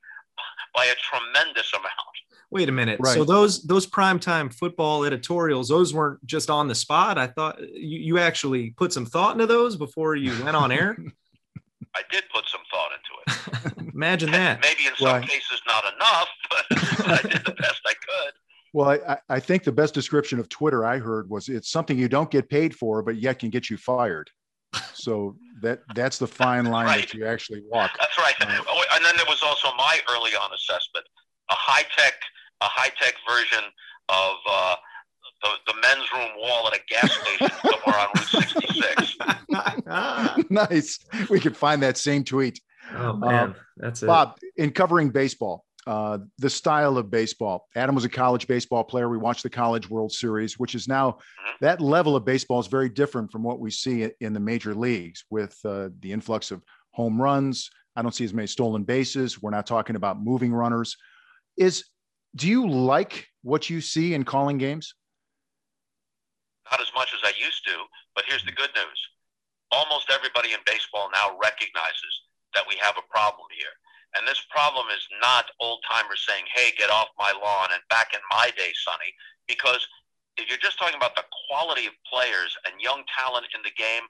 by 0.74 0.86
a 0.86 0.94
tremendous 0.94 1.72
amount. 1.72 1.92
Wait 2.50 2.68
a 2.68 2.72
minute. 2.72 3.00
Right. 3.00 3.14
So 3.14 3.24
those 3.24 3.62
those 3.62 3.86
primetime 3.86 4.52
football 4.52 5.04
editorials, 5.04 5.68
those 5.68 5.94
weren't 5.94 6.24
just 6.26 6.50
on 6.50 6.68
the 6.68 6.74
spot. 6.74 7.16
I 7.16 7.26
thought 7.26 7.60
you, 7.60 7.98
you 7.98 8.18
actually 8.18 8.70
put 8.70 8.92
some 8.92 9.06
thought 9.06 9.32
into 9.32 9.46
those 9.46 9.76
before 9.76 10.16
you 10.16 10.32
went 10.44 10.54
on 10.54 10.70
air. 10.70 10.96
I 11.94 12.02
did 12.10 12.24
put 12.32 12.44
some 12.46 12.60
thought 12.70 12.90
into 12.92 13.78
it. 13.86 13.88
Imagine 13.94 14.30
that. 14.32 14.60
Maybe 14.62 14.86
in 14.86 14.94
some 14.96 15.08
right. 15.08 15.28
cases 15.28 15.60
not 15.66 15.84
enough, 15.94 16.28
but 16.50 16.64
I 17.08 17.22
did 17.22 17.44
the 17.44 17.54
best 17.58 17.80
I 17.86 17.94
could. 17.94 18.32
Well, 18.74 19.00
I, 19.06 19.18
I 19.28 19.40
think 19.40 19.64
the 19.64 19.72
best 19.72 19.92
description 19.92 20.38
of 20.38 20.48
Twitter 20.48 20.84
I 20.84 20.98
heard 20.98 21.28
was 21.28 21.48
it's 21.48 21.70
something 21.70 21.98
you 21.98 22.08
don't 22.08 22.30
get 22.30 22.48
paid 22.48 22.74
for, 22.74 23.02
but 23.02 23.16
yet 23.16 23.38
can 23.38 23.50
get 23.50 23.68
you 23.68 23.76
fired. 23.76 24.30
So 24.94 25.36
that 25.62 25.82
that's 25.94 26.18
the 26.18 26.26
fine 26.26 26.66
line 26.66 26.86
right. 26.86 27.02
that 27.02 27.14
you 27.14 27.26
actually 27.26 27.62
walk. 27.70 27.92
That's 27.98 28.18
right. 28.18 28.34
Uh, 28.40 28.62
and 28.94 29.04
then 29.04 29.16
there 29.16 29.26
was 29.28 29.42
also 29.42 29.68
my 29.76 30.00
early 30.10 30.32
on 30.32 30.52
assessment, 30.52 31.06
a 31.50 31.54
high 31.54 31.84
tech 31.96 32.14
a 32.62 32.66
high 32.66 32.90
tech 33.00 33.14
version 33.28 33.64
of 34.08 34.36
uh, 34.48 34.76
the, 35.42 35.50
the 35.66 35.74
men's 35.80 36.10
room 36.12 36.30
wall 36.38 36.68
at 36.68 36.74
a 36.74 36.80
gas 36.88 37.12
station 37.12 37.50
somewhere 37.62 38.00
on 38.00 38.08
Route 38.14 38.28
66. 38.28 39.16
nice. 40.50 41.00
We 41.28 41.40
could 41.40 41.56
find 41.56 41.82
that 41.82 41.98
same 41.98 42.22
tweet. 42.24 42.60
Oh 42.94 43.12
man, 43.14 43.50
uh, 43.50 43.54
that's 43.76 44.02
it. 44.02 44.06
Bob, 44.06 44.38
in 44.56 44.70
covering 44.70 45.10
baseball, 45.10 45.64
uh, 45.86 46.18
the 46.38 46.50
style 46.50 46.96
of 46.96 47.10
baseball. 47.10 47.66
Adam 47.74 47.94
was 47.94 48.04
a 48.04 48.08
college 48.08 48.46
baseball 48.46 48.84
player. 48.84 49.08
We 49.08 49.18
watched 49.18 49.42
the 49.42 49.50
College 49.50 49.90
World 49.90 50.12
Series, 50.12 50.58
which 50.58 50.74
is 50.74 50.86
now 50.86 51.12
mm-hmm. 51.12 51.50
that 51.60 51.80
level 51.80 52.14
of 52.14 52.24
baseball 52.24 52.60
is 52.60 52.66
very 52.66 52.88
different 52.88 53.32
from 53.32 53.42
what 53.42 53.58
we 53.58 53.70
see 53.70 54.08
in 54.20 54.32
the 54.32 54.40
major 54.40 54.74
leagues 54.74 55.24
with 55.30 55.58
uh, 55.64 55.88
the 56.00 56.12
influx 56.12 56.50
of 56.50 56.62
home 56.92 57.20
runs. 57.20 57.70
I 57.96 58.02
don't 58.02 58.14
see 58.14 58.24
as 58.24 58.32
many 58.32 58.46
stolen 58.46 58.84
bases. 58.84 59.42
We're 59.42 59.50
not 59.50 59.66
talking 59.66 59.96
about 59.96 60.22
moving 60.22 60.52
runners. 60.52 60.96
Is 61.56 61.84
do 62.36 62.48
you 62.48 62.68
like 62.68 63.28
what 63.42 63.68
you 63.68 63.80
see 63.80 64.14
in 64.14 64.24
calling 64.24 64.56
games? 64.56 64.94
Not 66.70 66.80
as 66.80 66.88
much 66.94 67.12
as 67.12 67.20
I 67.24 67.32
used 67.38 67.64
to, 67.66 67.76
but 68.14 68.24
here's 68.26 68.44
the 68.44 68.52
good 68.52 68.70
news. 68.74 69.00
Almost 69.72 70.10
everybody 70.10 70.52
in 70.52 70.60
baseball 70.64 71.10
now 71.12 71.36
recognizes 71.42 72.12
that 72.54 72.64
we 72.68 72.76
have 72.80 72.94
a 72.96 73.04
problem 73.12 73.46
here. 73.52 73.72
And 74.16 74.28
this 74.28 74.44
problem 74.50 74.86
is 74.92 75.06
not 75.20 75.50
old 75.60 75.80
timers 75.88 76.24
saying, 76.28 76.44
hey, 76.52 76.72
get 76.76 76.90
off 76.90 77.08
my 77.18 77.32
lawn 77.32 77.68
and 77.72 77.82
back 77.88 78.12
in 78.12 78.20
my 78.30 78.50
day, 78.56 78.72
Sonny, 78.74 79.12
because 79.48 79.86
if 80.36 80.48
you're 80.48 80.60
just 80.60 80.78
talking 80.78 80.96
about 80.96 81.16
the 81.16 81.24
quality 81.48 81.86
of 81.86 81.92
players 82.04 82.56
and 82.64 82.80
young 82.80 83.04
talent 83.08 83.46
in 83.54 83.60
the 83.64 83.72
game, 83.76 84.04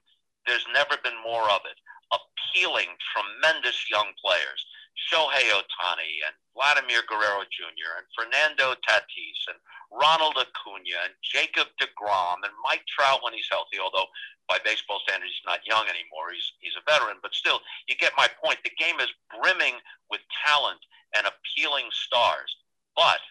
there's 0.47 0.65
never 0.73 0.99
been 1.03 1.15
more 1.23 1.47
of 1.49 1.63
it. 1.63 1.79
Appealing, 2.11 2.95
tremendous 3.15 3.89
young 3.89 4.11
players. 4.23 4.61
Shohei 4.97 5.49
Ohtani 5.51 6.21
and 6.25 6.35
Vladimir 6.53 7.01
Guerrero 7.09 7.43
Jr. 7.49 7.97
and 7.97 8.07
Fernando 8.13 8.77
Tatis 8.85 9.41
and 9.49 9.57
Ronald 9.91 10.37
Acuna 10.37 10.97
and 11.05 11.13
Jacob 11.21 11.67
DeGrom 11.81 12.41
and 12.45 12.53
Mike 12.63 12.85
Trout 12.89 13.21
when 13.23 13.33
he's 13.33 13.49
healthy, 13.49 13.77
although 13.77 14.09
by 14.49 14.57
baseball 14.65 14.99
standards, 15.07 15.31
he's 15.33 15.45
not 15.47 15.65
young 15.65 15.85
anymore. 15.87 16.33
He's 16.33 16.53
he's 16.59 16.75
a 16.75 16.83
veteran, 16.83 17.17
but 17.21 17.33
still, 17.33 17.61
you 17.87 17.95
get 17.95 18.11
my 18.17 18.27
point. 18.43 18.59
The 18.63 18.75
game 18.77 18.99
is 18.99 19.09
brimming 19.31 19.79
with 20.09 20.21
talent 20.45 20.81
and 21.15 21.25
appealing 21.27 21.87
stars, 21.91 22.51
but 22.95 23.21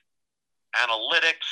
analytics 0.75 1.47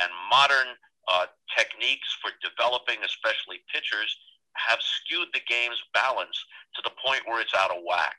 and 0.00 0.10
modern 0.30 0.74
uh, 1.08 1.26
techniques 1.56 2.16
for 2.20 2.34
developing, 2.42 2.98
especially 3.04 3.62
pitchers, 3.72 4.10
have 4.56 4.80
skewed 4.82 5.28
the 5.32 5.44
game's 5.46 5.80
balance 5.94 6.36
to 6.74 6.82
the 6.82 6.92
point 6.98 7.22
where 7.26 7.40
it's 7.40 7.54
out 7.54 7.70
of 7.70 7.84
whack. 7.86 8.16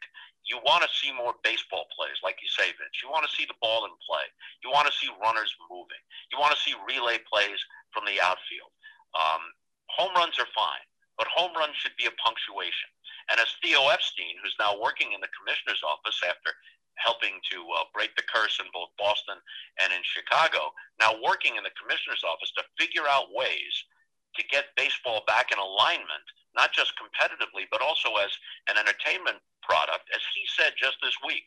You 0.48 0.63
want 0.63 0.84
to 0.88 0.92
see 0.96 1.12
more 1.12 1.36
baseball 1.44 1.92
plays, 1.92 2.24
like 2.24 2.39
you 2.39 2.48
say, 2.48 2.72
Vince. 2.72 3.04
You 3.04 3.12
want 3.12 3.27
to 3.27 3.36
see 3.36 3.44
the 3.44 3.60
ball 3.60 3.84
in 3.84 3.92
play. 4.00 4.24
You 4.63 4.72
want 4.72 4.88
to 4.88 4.96
see 4.96 5.12
runners 5.20 5.51
moving. 5.68 6.00
You 6.32 6.39
want 6.39 6.56
to 6.56 6.62
see 6.63 6.72
relay 6.88 7.20
plays 7.27 7.60
from 7.92 8.08
the 8.08 8.16
outfield. 8.24 8.72
Um, 9.12 9.44
home 9.92 10.16
runs 10.16 10.39
are 10.39 10.48
fine, 10.56 10.88
but 11.20 11.27
home 11.27 11.51
runs 11.51 11.75
should 11.75 11.96
be 12.00 12.08
a 12.08 12.16
punctuation. 12.16 12.88
And 13.27 13.44
as 13.44 13.51
Theo 13.60 13.92
Epstein, 13.92 14.39
who's 14.39 14.56
now 14.56 14.80
working 14.80 15.12
in 15.12 15.20
the 15.20 15.32
commissioner's 15.36 15.84
office 15.84 16.24
after 16.24 16.56
helping 16.96 17.44
to 17.51 17.60
uh, 17.77 17.86
break 17.94 18.16
the 18.16 18.25
curse 18.25 18.58
in 18.58 18.72
both 18.74 18.89
Boston 18.98 19.38
and 19.84 19.92
in 19.92 20.01
Chicago, 20.01 20.72
now 20.98 21.13
working 21.22 21.60
in 21.60 21.63
the 21.68 21.75
commissioner's 21.75 22.24
office 22.24 22.56
to 22.58 22.63
figure 22.80 23.06
out 23.06 23.36
ways 23.36 23.75
to 24.36 24.43
get 24.51 24.75
baseball 24.75 25.24
back 25.27 25.51
in 25.51 25.57
alignment, 25.57 26.27
not 26.55 26.74
just 26.74 26.93
competitively, 27.00 27.65
but 27.72 27.81
also 27.81 28.15
as 28.17 28.31
an 28.69 28.77
entertainment 28.77 29.38
product. 29.63 30.10
As 30.13 30.22
he 30.36 30.43
said 30.48 30.74
just 30.77 30.98
this 31.01 31.15
week, 31.25 31.43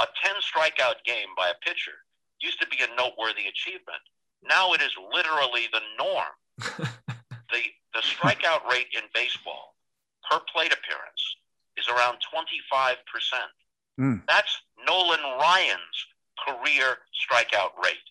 a 0.00 0.06
10 0.22 0.34
strikeout 0.42 1.02
game 1.04 1.30
by 1.36 1.48
a 1.48 1.58
pitcher 1.64 2.04
used 2.40 2.60
to 2.60 2.66
be 2.68 2.78
a 2.82 2.96
noteworthy 2.96 3.46
achievement. 3.46 4.02
Now 4.42 4.72
it 4.72 4.82
is 4.82 4.92
literally 5.12 5.68
the 5.72 5.82
norm. 5.98 6.34
the 7.52 7.62
the 7.94 8.02
strikeout 8.02 8.66
rate 8.68 8.88
in 8.92 9.02
baseball 9.14 9.74
per 10.28 10.40
plate 10.52 10.72
appearance 10.72 11.22
is 11.76 11.88
around 11.88 12.18
25%. 12.26 12.96
Mm. 14.00 14.22
That's 14.26 14.62
Nolan 14.86 15.22
Ryan's 15.38 15.98
career 16.46 16.98
strikeout 17.14 17.78
rate. 17.82 18.08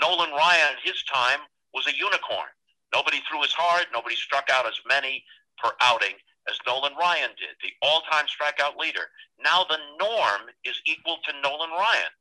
Nolan 0.00 0.30
Ryan, 0.30 0.74
his 0.82 1.02
time, 1.04 1.40
was 1.72 1.86
a 1.86 1.96
unicorn. 1.96 2.50
Nobody 2.94 3.18
threw 3.28 3.42
as 3.42 3.52
hard, 3.52 3.86
nobody 3.92 4.14
struck 4.14 4.48
out 4.52 4.66
as 4.66 4.78
many 4.88 5.24
per 5.62 5.70
outing 5.80 6.14
as 6.48 6.58
Nolan 6.66 6.92
Ryan 7.00 7.30
did, 7.38 7.56
the 7.62 7.70
all 7.82 8.02
time 8.10 8.26
strikeout 8.26 8.78
leader. 8.78 9.06
Now 9.42 9.64
the 9.64 9.78
norm 9.98 10.42
is 10.64 10.80
equal 10.86 11.16
to 11.24 11.32
Nolan 11.42 11.70
Ryan. 11.70 12.12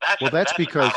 That's 0.00 0.20
well, 0.20 0.28
a, 0.28 0.32
that's, 0.32 0.52
that's 0.52 0.56
because 0.56 0.92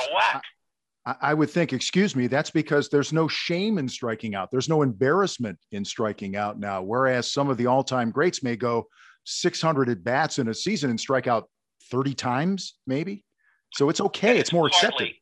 I 1.21 1.35
would 1.35 1.51
think, 1.51 1.71
excuse 1.71 2.15
me, 2.15 2.25
that's 2.25 2.49
because 2.49 2.89
there's 2.89 3.13
no 3.13 3.27
shame 3.27 3.77
in 3.77 3.87
striking 3.87 4.33
out. 4.33 4.49
There's 4.49 4.69
no 4.69 4.81
embarrassment 4.81 5.59
in 5.71 5.85
striking 5.85 6.35
out 6.35 6.59
now. 6.59 6.81
Whereas 6.81 7.31
some 7.31 7.49
of 7.49 7.57
the 7.57 7.67
all 7.67 7.83
time 7.83 8.09
greats 8.09 8.41
may 8.41 8.55
go 8.55 8.87
600 9.25 9.89
at 9.89 10.03
bats 10.03 10.39
in 10.39 10.47
a 10.47 10.53
season 10.53 10.89
and 10.89 10.99
strike 10.99 11.27
out 11.27 11.47
30 11.91 12.15
times, 12.15 12.75
maybe. 12.87 13.23
So 13.73 13.89
it's 13.89 14.01
okay. 14.01 14.31
It's, 14.31 14.49
it's, 14.49 14.53
more 14.53 14.69
partly, 14.69 14.87
accepted. 14.87 15.13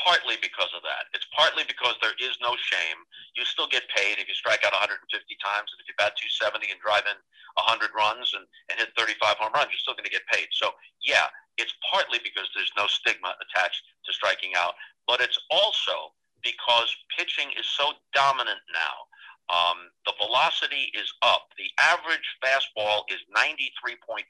Partly 0.00 0.40
because 0.40 0.72
of 0.72 0.80
that. 0.82 1.12
It's 1.12 1.26
partly 1.36 1.64
because 1.68 1.94
there 2.00 2.16
is 2.16 2.38
no 2.40 2.56
shame. 2.56 3.04
You 3.36 3.44
still 3.44 3.68
get 3.68 3.84
paid 3.92 4.16
if 4.16 4.28
you 4.28 4.34
strike 4.34 4.64
out 4.64 4.72
150 4.72 5.04
times. 5.44 5.68
And 5.72 5.78
if 5.82 5.86
you 5.88 5.96
bat 6.00 6.16
270 6.16 6.72
and 6.72 6.80
drive 6.80 7.04
in 7.04 7.18
100 7.60 7.92
runs 7.92 8.32
and, 8.32 8.48
and 8.72 8.80
hit 8.80 8.96
35 8.96 9.36
home 9.36 9.52
runs, 9.52 9.68
you're 9.68 9.82
still 9.82 9.98
going 9.98 10.08
to 10.08 10.14
get 10.14 10.24
paid. 10.32 10.48
So, 10.56 10.72
yeah, 11.04 11.28
it's 11.60 11.74
partly 11.92 12.18
because 12.24 12.48
there's 12.56 12.72
no 12.80 12.88
stigma 12.88 13.36
attached 13.44 13.84
to 14.06 14.10
striking 14.12 14.56
out, 14.56 14.74
but 15.04 15.20
it's 15.20 15.38
also 15.50 16.16
because 16.42 16.88
pitching 17.12 17.52
is 17.58 17.68
so 17.68 17.92
dominant 18.14 18.64
now. 18.72 19.04
Um, 19.50 19.90
the 20.06 20.14
velocity 20.16 20.92
is 20.94 21.12
up. 21.22 21.50
The 21.58 21.68
average 21.76 22.24
fastball 22.40 23.02
is 23.10 23.18
93.5. 23.36 24.24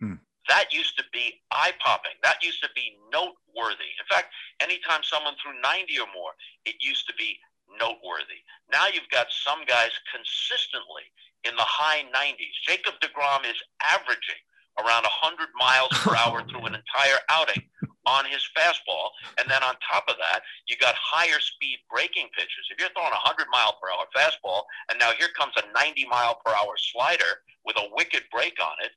Hmm. 0.00 0.20
That 0.56 0.72
used 0.72 0.96
to 0.96 1.04
be 1.12 1.36
eye 1.52 1.76
popping. 1.84 2.16
That 2.24 2.40
used 2.40 2.64
to 2.64 2.72
be 2.74 2.96
noteworthy. 3.12 3.92
In 4.00 4.08
fact, 4.08 4.32
anytime 4.64 5.04
someone 5.04 5.36
threw 5.36 5.52
90 5.60 6.00
or 6.00 6.08
more, 6.16 6.32
it 6.64 6.80
used 6.80 7.04
to 7.08 7.14
be 7.20 7.36
noteworthy. 7.76 8.40
Now 8.72 8.88
you've 8.88 9.12
got 9.12 9.28
some 9.28 9.68
guys 9.68 9.92
consistently 10.08 11.12
in 11.44 11.52
the 11.60 11.68
high 11.68 12.08
90s. 12.08 12.56
Jacob 12.64 12.96
DeGrom 13.04 13.44
is 13.44 13.60
averaging 13.84 14.40
around 14.80 15.04
100 15.04 15.52
miles 15.60 15.92
per 16.00 16.16
hour 16.24 16.40
through 16.48 16.64
an 16.64 16.80
entire 16.80 17.20
outing 17.28 17.60
on 18.08 18.24
his 18.24 18.40
fastball. 18.56 19.12
And 19.36 19.44
then 19.52 19.60
on 19.60 19.76
top 19.84 20.08
of 20.08 20.16
that, 20.16 20.40
you 20.64 20.80
got 20.80 20.96
higher 20.96 21.36
speed 21.36 21.84
breaking 21.92 22.32
pitches. 22.32 22.64
If 22.72 22.80
you're 22.80 22.96
throwing 22.96 23.12
a 23.12 23.20
100 23.28 23.44
mile 23.52 23.76
per 23.76 23.92
hour 23.92 24.08
fastball, 24.16 24.64
and 24.88 24.96
now 24.96 25.12
here 25.20 25.28
comes 25.36 25.52
a 25.60 25.68
90 25.76 26.08
mile 26.08 26.40
per 26.40 26.56
hour 26.56 26.80
slider 26.80 27.44
with 27.68 27.76
a 27.76 27.92
wicked 27.92 28.24
break 28.32 28.56
on 28.56 28.80
it, 28.80 28.96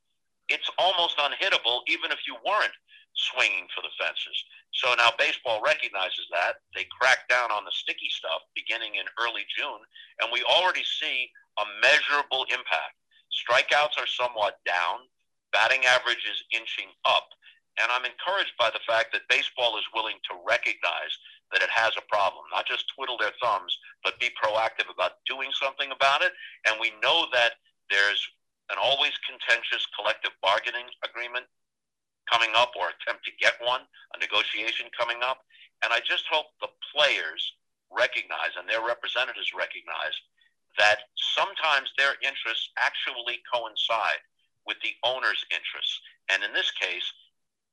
it's 0.50 0.68
almost 0.78 1.16
unhittable 1.18 1.80
even 1.88 2.10
if 2.10 2.26
you 2.26 2.36
weren't 2.44 2.74
swinging 3.14 3.66
for 3.74 3.82
the 3.82 3.94
fences. 3.98 4.38
So 4.74 4.94
now 4.94 5.10
baseball 5.18 5.62
recognizes 5.64 6.26
that. 6.30 6.62
They 6.74 6.86
crack 6.90 7.28
down 7.28 7.50
on 7.50 7.64
the 7.64 7.74
sticky 7.74 8.10
stuff 8.10 8.42
beginning 8.54 8.94
in 8.98 9.06
early 9.18 9.46
June, 9.50 9.80
and 10.20 10.30
we 10.32 10.44
already 10.44 10.84
see 10.84 11.30
a 11.58 11.64
measurable 11.82 12.46
impact. 12.50 12.98
Strikeouts 13.30 13.98
are 13.98 14.06
somewhat 14.06 14.58
down 14.66 15.06
batting 15.52 15.84
average 15.86 16.24
is 16.30 16.42
inching 16.54 16.90
up. 17.04 17.30
And 17.78 17.90
I'm 17.90 18.04
encouraged 18.04 18.54
by 18.58 18.70
the 18.70 18.82
fact 18.86 19.12
that 19.12 19.30
baseball 19.30 19.78
is 19.78 19.86
willing 19.94 20.18
to 20.30 20.38
recognize 20.46 21.14
that 21.52 21.62
it 21.62 21.70
has 21.70 21.94
a 21.98 22.06
problem, 22.10 22.44
not 22.52 22.66
just 22.66 22.90
twiddle 22.94 23.18
their 23.18 23.34
thumbs, 23.42 23.78
but 24.04 24.20
be 24.20 24.30
proactive 24.38 24.90
about 24.92 25.22
doing 25.26 25.50
something 25.54 25.90
about 25.90 26.22
it. 26.22 26.32
And 26.66 26.78
we 26.80 26.92
know 27.02 27.26
that 27.32 27.58
there's 27.90 28.20
an 28.70 28.78
always 28.78 29.12
contentious 29.26 29.86
collective 29.98 30.32
bargaining 30.42 30.86
agreement 31.04 31.46
coming 32.30 32.54
up 32.54 32.72
or 32.78 32.94
attempt 32.94 33.26
to 33.26 33.34
get 33.42 33.58
one, 33.58 33.82
a 34.14 34.16
negotiation 34.18 34.86
coming 34.94 35.18
up. 35.22 35.42
And 35.82 35.92
I 35.92 36.00
just 36.06 36.24
hope 36.30 36.54
the 36.60 36.70
players 36.94 37.42
recognize 37.90 38.54
and 38.54 38.68
their 38.68 38.86
representatives 38.86 39.50
recognize 39.50 40.14
that 40.78 41.10
sometimes 41.34 41.90
their 41.98 42.14
interests 42.22 42.70
actually 42.78 43.42
coincide 43.50 44.22
with 44.66 44.78
the 44.86 44.94
owner's 45.02 45.42
interests. 45.50 45.98
And 46.30 46.44
in 46.46 46.52
this 46.54 46.70
case, 46.70 47.10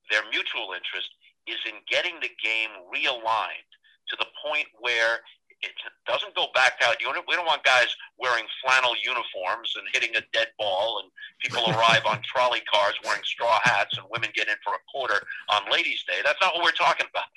their 0.09 0.25
mutual 0.31 0.73
interest 0.73 1.13
is 1.45 1.61
in 1.67 1.77
getting 1.85 2.17
the 2.19 2.33
game 2.41 2.73
realigned 2.89 3.71
to 4.09 4.15
the 4.17 4.31
point 4.41 4.67
where 4.79 5.21
it 5.61 5.73
doesn't 6.05 6.35
go 6.35 6.47
back 6.53 6.77
out. 6.85 7.01
You 7.01 7.11
don't, 7.11 7.25
we 7.27 7.35
don't 7.35 7.45
want 7.45 7.63
guys 7.63 7.89
wearing 8.17 8.45
flannel 8.61 8.93
uniforms 9.01 9.73
and 9.77 9.87
hitting 9.93 10.15
a 10.15 10.21
dead 10.33 10.53
ball, 10.57 11.01
and 11.01 11.09
people 11.41 11.65
arrive 11.73 12.05
on 12.05 12.21
trolley 12.21 12.61
cars 12.71 12.93
wearing 13.03 13.23
straw 13.23 13.59
hats, 13.63 13.97
and 13.97 14.05
women 14.11 14.29
get 14.35 14.47
in 14.47 14.55
for 14.63 14.73
a 14.73 14.83
quarter 14.91 15.21
on 15.49 15.65
Ladies' 15.71 16.03
Day. 16.05 16.21
That's 16.23 16.41
not 16.41 16.53
what 16.53 16.63
we're 16.63 16.77
talking 16.77 17.07
about. 17.09 17.29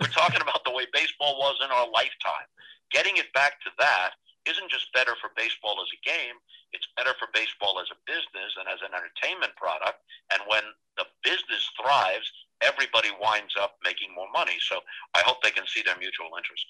We're 0.00 0.12
talking 0.12 0.40
about 0.40 0.64
the 0.64 0.72
way 0.72 0.88
baseball 0.92 1.36
was 1.36 1.60
in 1.60 1.68
our 1.68 1.84
lifetime. 1.92 2.48
Getting 2.90 3.16
it 3.20 3.28
back 3.34 3.60
to 3.60 3.70
that 3.78 4.16
isn't 4.48 4.70
just 4.70 4.92
better 4.94 5.12
for 5.20 5.34
baseball 5.36 5.76
as 5.82 5.90
a 5.92 6.00
game, 6.00 6.38
it's 6.72 6.88
better 6.96 7.12
for 7.18 7.28
baseball 7.34 7.78
as 7.82 7.90
a 7.92 7.98
business 8.06 8.56
and 8.56 8.66
as 8.70 8.80
an 8.80 8.94
entertainment 8.94 9.52
product. 9.56 10.00
And 10.32 10.40
when 10.48 10.64
the 10.96 11.04
business 11.22 11.66
thrives, 11.76 12.30
everybody 12.62 13.08
winds 13.20 13.54
up 13.60 13.76
making 13.84 14.08
more 14.14 14.26
money. 14.32 14.56
So 14.60 14.78
I 15.14 15.20
hope 15.24 15.42
they 15.42 15.50
can 15.50 15.64
see 15.66 15.82
their 15.82 15.96
mutual 15.98 16.28
interest. 16.36 16.66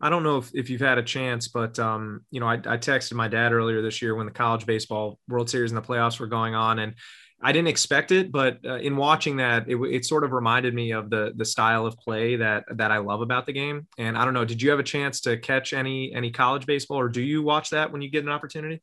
I 0.00 0.10
don't 0.10 0.22
know 0.22 0.38
if, 0.38 0.50
if 0.54 0.70
you've 0.70 0.80
had 0.80 0.98
a 0.98 1.02
chance, 1.02 1.48
but 1.48 1.78
um, 1.78 2.24
you 2.30 2.40
know, 2.40 2.46
I, 2.46 2.54
I 2.54 2.78
texted 2.78 3.14
my 3.14 3.28
dad 3.28 3.52
earlier 3.52 3.82
this 3.82 4.00
year 4.02 4.14
when 4.14 4.26
the 4.26 4.32
college 4.32 4.66
baseball 4.66 5.18
World 5.28 5.50
Series 5.50 5.70
and 5.70 5.78
the 5.78 5.86
playoffs 5.86 6.20
were 6.20 6.26
going 6.26 6.54
on, 6.54 6.78
and 6.78 6.94
I 7.42 7.52
didn't 7.52 7.68
expect 7.68 8.12
it, 8.12 8.30
but 8.30 8.58
uh, 8.66 8.76
in 8.76 8.96
watching 8.96 9.36
that, 9.38 9.66
it, 9.66 9.76
it, 9.76 10.04
sort 10.04 10.24
of 10.24 10.32
reminded 10.32 10.74
me 10.74 10.92
of 10.92 11.08
the 11.08 11.32
the 11.34 11.44
style 11.44 11.86
of 11.86 11.96
play 11.96 12.36
that 12.36 12.64
that 12.76 12.90
I 12.90 12.98
love 12.98 13.22
about 13.22 13.46
the 13.46 13.52
game. 13.54 13.86
And 13.96 14.18
I 14.18 14.26
don't 14.26 14.34
know, 14.34 14.44
did 14.44 14.60
you 14.60 14.68
have 14.70 14.78
a 14.78 14.84
chance 14.84 15.22
to 15.22 15.38
catch 15.38 15.72
any 15.72 16.12
any 16.12 16.30
college 16.30 16.66
baseball, 16.66 16.98
or 16.98 17.08
do 17.08 17.22
you 17.22 17.42
watch 17.42 17.70
that 17.70 17.90
when 17.90 18.02
you 18.02 18.10
get 18.10 18.24
an 18.24 18.28
opportunity? 18.28 18.82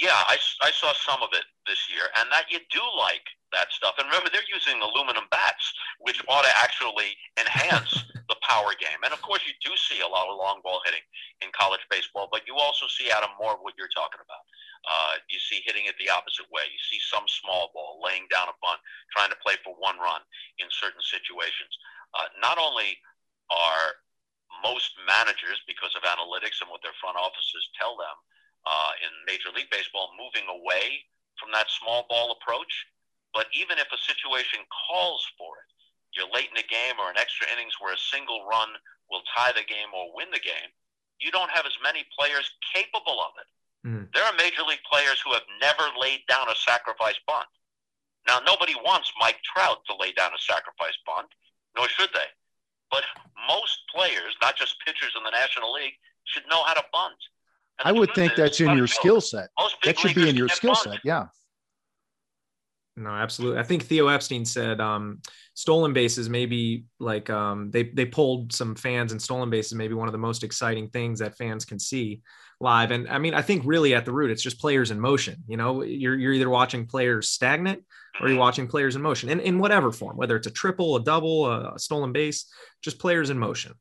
Yeah, 0.00 0.10
I, 0.12 0.36
I 0.62 0.70
saw 0.72 0.92
some 0.94 1.22
of 1.22 1.28
it 1.32 1.44
this 1.66 1.88
year, 1.88 2.02
and 2.18 2.28
that 2.32 2.50
you 2.50 2.58
do 2.70 2.80
like 2.98 3.22
that 3.56 3.72
stuff. 3.72 3.96
And 3.96 4.04
remember, 4.06 4.28
they're 4.28 4.46
using 4.52 4.76
aluminum 4.84 5.24
bats, 5.32 5.72
which 6.04 6.20
ought 6.28 6.44
to 6.44 6.54
actually 6.60 7.16
enhance 7.40 8.04
the 8.30 8.36
power 8.44 8.76
game. 8.76 9.00
And 9.00 9.16
of 9.16 9.24
course, 9.24 9.40
you 9.48 9.56
do 9.64 9.72
see 9.80 10.04
a 10.04 10.08
lot 10.08 10.28
of 10.28 10.36
long 10.36 10.60
ball 10.60 10.84
hitting 10.84 11.02
in 11.40 11.48
college 11.56 11.82
baseball, 11.88 12.28
but 12.28 12.44
you 12.44 12.54
also 12.60 12.84
see, 12.86 13.08
Adam, 13.08 13.32
more 13.40 13.56
of 13.56 13.64
what 13.64 13.72
you're 13.80 13.92
talking 13.96 14.20
about. 14.20 14.44
Uh, 14.86 15.18
you 15.26 15.40
see 15.40 15.64
hitting 15.66 15.88
it 15.90 15.98
the 15.98 16.12
opposite 16.12 16.46
way. 16.54 16.62
You 16.68 16.78
see 16.78 17.00
some 17.02 17.26
small 17.26 17.74
ball 17.74 17.98
laying 18.04 18.28
down 18.30 18.46
a 18.46 18.56
bunt, 18.62 18.78
trying 19.10 19.34
to 19.34 19.40
play 19.42 19.58
for 19.66 19.74
one 19.82 19.98
run 19.98 20.22
in 20.62 20.70
certain 20.70 21.02
situations. 21.02 21.72
Uh, 22.14 22.30
not 22.38 22.60
only 22.60 22.94
are 23.50 23.98
most 24.62 24.94
managers, 25.04 25.58
because 25.66 25.92
of 25.98 26.06
analytics 26.06 26.62
and 26.62 26.70
what 26.70 26.80
their 26.86 26.94
front 27.02 27.18
offices 27.18 27.66
tell 27.74 27.98
them 27.98 28.16
uh, 28.64 28.92
in 29.02 29.10
Major 29.26 29.50
League 29.54 29.70
Baseball, 29.70 30.14
moving 30.18 30.46
away 30.48 31.02
from 31.38 31.52
that 31.52 31.68
small 31.68 32.06
ball 32.08 32.34
approach, 32.38 32.86
but 33.34 33.46
even 33.54 33.78
if 33.78 33.88
a 33.92 34.00
situation 34.00 34.60
calls 34.70 35.24
for 35.38 35.58
it, 35.62 35.68
you're 36.14 36.30
late 36.32 36.48
in 36.48 36.56
the 36.56 36.68
game 36.68 36.96
or 36.98 37.10
an 37.10 37.18
extra 37.20 37.46
innings 37.52 37.76
where 37.80 37.92
a 37.92 38.00
single 38.10 38.46
run 38.48 38.72
will 39.10 39.22
tie 39.36 39.52
the 39.52 39.66
game 39.66 39.92
or 39.92 40.14
win 40.14 40.30
the 40.32 40.42
game, 40.42 40.72
you 41.20 41.30
don't 41.30 41.50
have 41.50 41.66
as 41.66 41.76
many 41.82 42.04
players 42.16 42.56
capable 42.72 43.20
of 43.20 43.32
it. 43.40 43.48
Mm. 43.86 44.08
There 44.12 44.24
are 44.24 44.34
major 44.36 44.62
league 44.62 44.82
players 44.90 45.20
who 45.20 45.32
have 45.32 45.46
never 45.60 45.84
laid 46.00 46.26
down 46.28 46.48
a 46.48 46.56
sacrifice 46.56 47.16
bunt. 47.26 47.48
Now, 48.26 48.40
nobody 48.44 48.74
wants 48.74 49.12
Mike 49.20 49.38
Trout 49.44 49.78
to 49.86 49.94
lay 49.94 50.12
down 50.12 50.32
a 50.34 50.40
sacrifice 50.40 50.98
bunt, 51.06 51.28
nor 51.76 51.88
should 51.88 52.10
they. 52.12 52.26
But 52.90 53.04
most 53.48 53.78
players, 53.94 54.34
not 54.42 54.56
just 54.56 54.76
pitchers 54.84 55.14
in 55.16 55.22
the 55.22 55.30
National 55.30 55.72
League, 55.72 55.94
should 56.24 56.42
know 56.50 56.62
how 56.64 56.74
to 56.74 56.82
bunt. 56.92 57.18
I 57.84 57.92
would 57.92 58.14
think 58.14 58.34
that's 58.34 58.60
in 58.60 58.76
your 58.76 58.86
skill 58.86 59.20
set. 59.20 59.50
That 59.84 59.98
should 59.98 60.14
be 60.14 60.28
in 60.28 60.36
your 60.36 60.48
skill 60.48 60.74
set. 60.74 61.00
Yeah. 61.04 61.26
No, 62.96 63.10
absolutely. 63.10 63.60
I 63.60 63.62
think 63.62 63.82
Theo 63.82 64.08
Epstein 64.08 64.46
said 64.46 64.80
um, 64.80 65.20
stolen 65.54 65.92
bases 65.92 66.30
maybe 66.30 66.84
like 66.98 67.28
um, 67.28 67.70
they 67.70 67.84
they 67.84 68.06
pulled 68.06 68.52
some 68.52 68.74
fans 68.74 69.12
and 69.12 69.20
stolen 69.20 69.50
bases 69.50 69.74
maybe 69.74 69.94
one 69.94 70.08
of 70.08 70.12
the 70.12 70.18
most 70.18 70.42
exciting 70.42 70.88
things 70.88 71.18
that 71.18 71.36
fans 71.36 71.66
can 71.66 71.78
see 71.78 72.22
live. 72.58 72.90
And 72.90 73.06
I 73.08 73.18
mean, 73.18 73.34
I 73.34 73.42
think 73.42 73.62
really 73.66 73.94
at 73.94 74.06
the 74.06 74.12
root, 74.12 74.30
it's 74.30 74.42
just 74.42 74.58
players 74.58 74.90
in 74.90 74.98
motion. 74.98 75.44
You 75.46 75.58
know, 75.58 75.82
you're 75.82 76.18
you're 76.18 76.32
either 76.32 76.48
watching 76.48 76.86
players 76.86 77.28
stagnant 77.28 77.84
or 78.20 78.28
you're 78.28 78.38
watching 78.38 78.66
players 78.66 78.96
in 78.96 79.02
motion, 79.02 79.28
in, 79.28 79.40
in 79.40 79.58
whatever 79.58 79.92
form, 79.92 80.16
whether 80.16 80.36
it's 80.36 80.46
a 80.46 80.50
triple, 80.50 80.96
a 80.96 81.04
double, 81.04 81.50
a 81.50 81.78
stolen 81.78 82.12
base, 82.12 82.50
just 82.80 82.98
players 82.98 83.28
in 83.28 83.38
motion. 83.38 83.74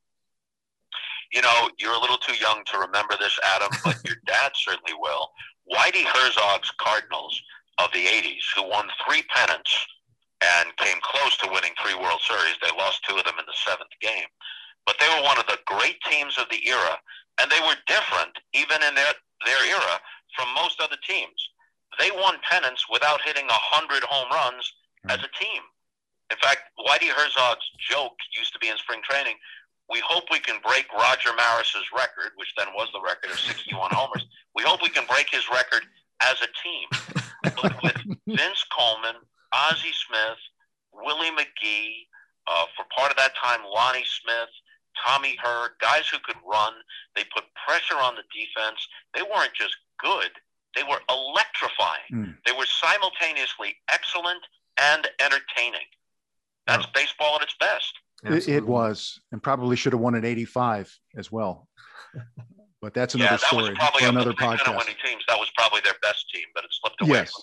You 1.32 1.42
know, 1.42 1.70
you're 1.80 1.94
a 1.94 2.00
little 2.00 2.18
too 2.18 2.36
young 2.36 2.64
to 2.66 2.80
remember 2.80 3.16
this, 3.18 3.38
Adam, 3.56 3.70
but 3.86 3.98
your 4.06 4.18
dad 4.26 4.52
certainly 4.56 4.94
will. 5.00 5.30
Whitey 5.74 6.04
Herzog's 6.04 6.72
Cardinals 6.80 7.42
of 7.78 7.92
the 7.92 8.06
80s 8.06 8.44
who 8.56 8.70
won 8.70 8.88
three 9.04 9.24
pennants 9.30 9.74
and 10.44 10.76
came 10.78 10.98
close 11.02 11.38
to 11.38 11.52
winning 11.52 11.74
three 11.82 11.96
World 11.96 12.22
Series. 12.22 12.56
They 12.62 12.72
lost 12.78 13.04
two 13.04 13.18
of 13.18 13.26
them 13.26 13.40
in 13.40 13.46
the 13.46 13.62
seventh 13.66 13.92
game. 14.02 14.30
But 14.86 14.98
they 15.00 15.10
were 15.10 15.24
one 15.24 15.40
of 15.40 15.48
the 15.48 15.60
great 15.66 15.98
teams 16.10 16.38
of 16.38 16.46
the 16.50 16.62
era, 16.68 16.98
and 17.42 17.50
they 17.50 17.60
were 17.62 17.76
different, 17.88 18.38
even 18.54 18.78
in 18.84 18.94
their, 18.94 19.14
their 19.46 19.64
era, 19.66 19.98
from 20.38 20.54
most 20.54 20.80
other 20.80 20.98
teams. 21.08 21.36
They 22.00 22.12
won 22.12 22.38
pennants 22.50 22.86
without 22.92 23.22
hitting 23.26 23.48
100 23.48 24.04
home 24.04 24.30
runs 24.30 24.72
as 25.10 25.20
a 25.20 25.32
team. 25.40 25.64
In 26.30 26.38
fact, 26.38 26.70
Whitey 26.78 27.10
Herzog's 27.10 27.66
joke 27.80 28.18
used 28.38 28.54
to 28.54 28.60
be 28.60 28.70
in 28.70 28.78
spring 28.78 29.02
training 29.08 29.36
we 29.90 30.02
hope 30.06 30.26
we 30.32 30.40
can 30.40 30.60
break 30.66 30.92
Roger 30.94 31.30
Maris's 31.38 31.86
record, 31.96 32.34
which 32.36 32.54
then 32.58 32.68
was 32.74 32.90
the 32.94 33.02
record 33.02 33.32
of 33.32 33.40
61 33.40 33.92
homers. 33.94 34.26
We 34.56 34.64
hope 34.64 34.82
we 34.82 34.90
can 34.90 35.06
break 35.06 35.30
his 35.30 35.48
record 35.50 35.86
as 36.22 36.38
a 36.42 36.50
team. 36.64 36.88
But 37.62 37.84
with 37.84 38.18
Vince 38.28 38.66
Coleman, 38.76 39.16
Ozzie 39.54 39.94
Smith, 40.08 40.40
Willie 40.94 41.32
McGee, 41.32 42.08
uh, 42.48 42.66
for 42.76 42.86
part 42.96 43.12
of 43.12 43.18
that 43.18 43.34
time, 43.36 43.60
Lonnie 43.66 44.06
Smith, 44.06 44.50
Tommy 45.06 45.38
Herr, 45.42 45.72
guys 45.82 46.08
who 46.08 46.18
could 46.24 46.38
run. 46.50 46.74
They 47.16 47.24
put 47.34 47.44
pressure 47.68 48.02
on 48.02 48.16
the 48.16 48.24
defense. 48.34 48.88
They 49.14 49.22
weren't 49.22 49.54
just 49.54 49.76
good, 50.00 50.32
they 50.76 50.84
were 50.84 51.00
electrifying. 51.10 52.12
Mm. 52.12 52.38
They 52.46 52.52
were 52.52 52.66
simultaneously 52.66 53.76
excellent 53.92 54.42
and 54.80 55.08
entertaining. 55.20 55.88
That's 56.68 56.86
oh. 56.86 56.90
baseball 56.94 57.38
at 57.38 57.44
its 57.44 57.56
best. 57.60 57.94
It, 58.24 58.48
it, 58.50 58.66
was, 58.66 59.20
and 59.32 59.42
probably 59.42 59.76
should 59.76 59.94
have 59.94 60.02
won 60.02 60.16
at 60.16 60.26
85 60.26 60.98
as 61.16 61.32
well. 61.32 61.68
But 62.86 62.94
that's 62.94 63.16
another 63.16 63.32
yeah, 63.32 63.38
that 63.38 63.48
story 63.48 63.74
probably 63.74 64.02
for 64.04 64.10
another 64.10 64.34
podcast. 64.34 64.68
Winning 64.68 64.94
teams, 65.04 65.24
that 65.28 65.40
was 65.40 65.50
probably 65.58 65.82
their 65.84 65.96
best 66.04 66.30
team, 66.32 66.44
but 66.54 66.64
it 66.64 66.70
slipped 66.72 67.02
away 67.02 67.18
yes. 67.18 67.34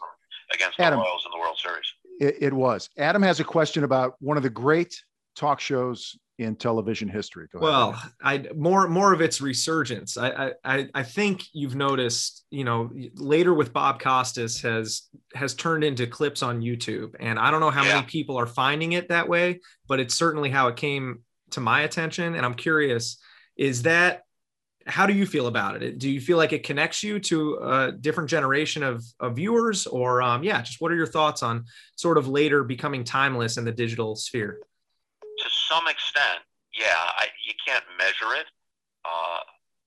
against 0.54 0.78
Adam, 0.78 1.00
the 1.00 1.04
Royals 1.04 1.26
in 1.26 1.32
the 1.32 1.38
World 1.40 1.58
Series. 1.58 1.92
It, 2.20 2.36
it, 2.40 2.52
was. 2.52 2.88
Adam 2.96 3.22
has 3.22 3.40
a 3.40 3.44
question 3.44 3.82
about 3.82 4.14
one 4.20 4.36
of 4.36 4.44
the 4.44 4.50
great 4.50 5.02
talk 5.34 5.58
shows 5.58 6.16
in 6.38 6.54
television 6.54 7.08
history. 7.08 7.48
well, 7.54 8.00
I 8.22 8.44
more 8.54 8.86
more 8.86 9.12
of 9.12 9.20
its 9.20 9.40
resurgence. 9.40 10.16
I, 10.16 10.52
I 10.64 10.86
I 10.94 11.02
think 11.02 11.42
you've 11.52 11.74
noticed, 11.74 12.44
you 12.50 12.62
know, 12.62 12.92
later 13.16 13.52
with 13.52 13.72
Bob 13.72 14.00
Costas 14.00 14.60
has 14.60 15.08
has 15.34 15.54
turned 15.54 15.82
into 15.82 16.06
clips 16.06 16.44
on 16.44 16.60
YouTube, 16.60 17.16
and 17.18 17.36
I 17.36 17.50
don't 17.50 17.58
know 17.58 17.70
how 17.70 17.82
yeah. 17.82 17.94
many 17.94 18.06
people 18.06 18.36
are 18.36 18.46
finding 18.46 18.92
it 18.92 19.08
that 19.08 19.28
way, 19.28 19.58
but 19.88 19.98
it's 19.98 20.14
certainly 20.14 20.50
how 20.50 20.68
it 20.68 20.76
came 20.76 21.24
to 21.50 21.60
my 21.60 21.80
attention, 21.80 22.36
and 22.36 22.46
I'm 22.46 22.54
curious, 22.54 23.18
is 23.56 23.82
that 23.82 24.22
how 24.86 25.06
do 25.06 25.12
you 25.12 25.26
feel 25.26 25.46
about 25.46 25.82
it? 25.82 25.98
Do 25.98 26.10
you 26.10 26.20
feel 26.20 26.36
like 26.36 26.52
it 26.52 26.64
connects 26.64 27.02
you 27.02 27.18
to 27.20 27.54
a 27.62 27.92
different 27.92 28.28
generation 28.28 28.82
of, 28.82 29.04
of 29.20 29.36
viewers, 29.36 29.86
or 29.86 30.22
um, 30.22 30.42
yeah, 30.42 30.62
just 30.62 30.80
what 30.80 30.92
are 30.92 30.96
your 30.96 31.06
thoughts 31.06 31.42
on 31.42 31.64
sort 31.96 32.18
of 32.18 32.28
later 32.28 32.64
becoming 32.64 33.04
timeless 33.04 33.56
in 33.56 33.64
the 33.64 33.72
digital 33.72 34.16
sphere? 34.16 34.58
To 35.22 35.48
some 35.68 35.88
extent, 35.88 36.40
yeah, 36.74 36.94
I, 36.96 37.26
you 37.46 37.54
can't 37.66 37.84
measure 37.98 38.34
it. 38.38 38.46
Uh, 39.04 39.40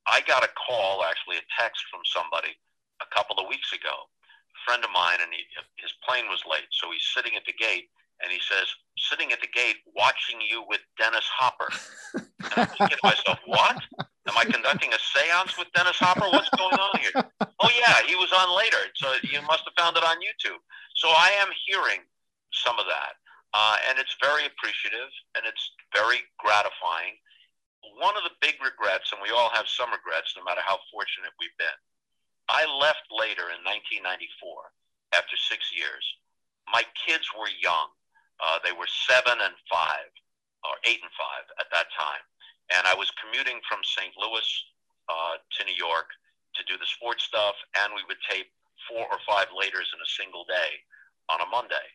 I 0.07 0.21
got 0.27 0.43
a 0.43 0.49
call, 0.67 1.03
actually, 1.03 1.37
a 1.37 1.61
text 1.61 1.83
from 1.89 2.01
somebody 2.05 2.55
a 3.01 3.15
couple 3.15 3.37
of 3.37 3.47
weeks 3.49 3.73
ago, 3.73 3.89
a 3.89 4.59
friend 4.65 4.83
of 4.83 4.91
mine, 4.91 5.19
and 5.21 5.31
he, 5.31 5.43
his 5.81 5.93
plane 6.07 6.25
was 6.29 6.41
late, 6.49 6.67
so 6.71 6.91
he's 6.91 7.05
sitting 7.13 7.35
at 7.35 7.45
the 7.45 7.53
gate, 7.53 7.89
and 8.23 8.31
he 8.31 8.39
says, 8.39 8.67
"Sitting 8.97 9.31
at 9.31 9.41
the 9.41 9.51
gate, 9.53 9.77
watching 9.95 10.39
you 10.39 10.63
with 10.67 10.81
Dennis 10.97 11.25
Hopper." 11.27 11.69
and 12.13 12.53
I'm 12.55 12.67
thinking 12.67 12.97
to 12.97 12.99
myself, 13.03 13.39
"What?" 13.45 13.77
Am 14.25 14.33
I 14.33 14.45
conducting 14.45 14.89
a 14.89 14.97
seance 14.97 15.53
with 15.53 15.69
Dennis 15.77 16.01
Hopper? 16.01 16.25
What's 16.33 16.49
going 16.57 16.81
on 16.81 16.97
here? 16.97 17.13
Oh, 17.61 17.69
yeah, 17.77 18.01
he 18.09 18.17
was 18.17 18.33
on 18.33 18.49
later. 18.57 18.89
So 18.97 19.13
you 19.21 19.37
must 19.45 19.69
have 19.69 19.77
found 19.77 19.97
it 19.97 20.03
on 20.03 20.17
YouTube. 20.17 20.57
So 20.97 21.13
I 21.13 21.29
am 21.45 21.53
hearing 21.69 22.01
some 22.49 22.81
of 22.81 22.89
that. 22.89 23.21
Uh, 23.53 23.77
and 23.87 24.01
it's 24.01 24.17
very 24.17 24.49
appreciative 24.49 25.13
and 25.37 25.45
it's 25.45 25.61
very 25.93 26.25
gratifying. 26.41 27.21
One 28.01 28.17
of 28.17 28.25
the 28.25 28.33
big 28.41 28.57
regrets, 28.59 29.13
and 29.13 29.21
we 29.21 29.29
all 29.29 29.53
have 29.53 29.69
some 29.69 29.93
regrets 29.93 30.33
no 30.33 30.41
matter 30.41 30.65
how 30.65 30.81
fortunate 30.89 31.31
we've 31.37 31.55
been, 31.61 31.79
I 32.49 32.65
left 32.65 33.05
later 33.13 33.53
in 33.53 33.61
1994 33.61 34.09
after 35.13 35.37
six 35.37 35.69
years. 35.69 36.03
My 36.65 36.81
kids 36.97 37.29
were 37.37 37.49
young. 37.61 37.93
Uh, 38.41 38.57
they 38.65 38.73
were 38.73 38.89
seven 38.89 39.37
and 39.37 39.55
five, 39.69 40.09
or 40.65 40.75
eight 40.83 40.99
and 40.99 41.13
five 41.13 41.45
at 41.61 41.69
that 41.71 41.93
time 41.93 42.25
and 42.73 42.87
I 42.87 42.95
was 42.95 43.11
commuting 43.21 43.61
from 43.67 43.83
St. 43.83 44.13
Louis 44.17 44.47
uh, 45.09 45.37
to 45.37 45.59
New 45.65 45.77
York 45.77 46.09
to 46.55 46.61
do 46.65 46.79
the 46.79 46.87
sports 46.87 47.27
stuff, 47.27 47.55
and 47.77 47.93
we 47.93 48.01
would 48.07 48.21
tape 48.25 48.49
four 48.87 49.05
or 49.05 49.19
five 49.27 49.51
laters 49.53 49.91
in 49.91 49.99
a 49.99 50.09
single 50.17 50.45
day 50.45 50.81
on 51.29 51.41
a 51.41 51.49
Monday. 51.49 51.87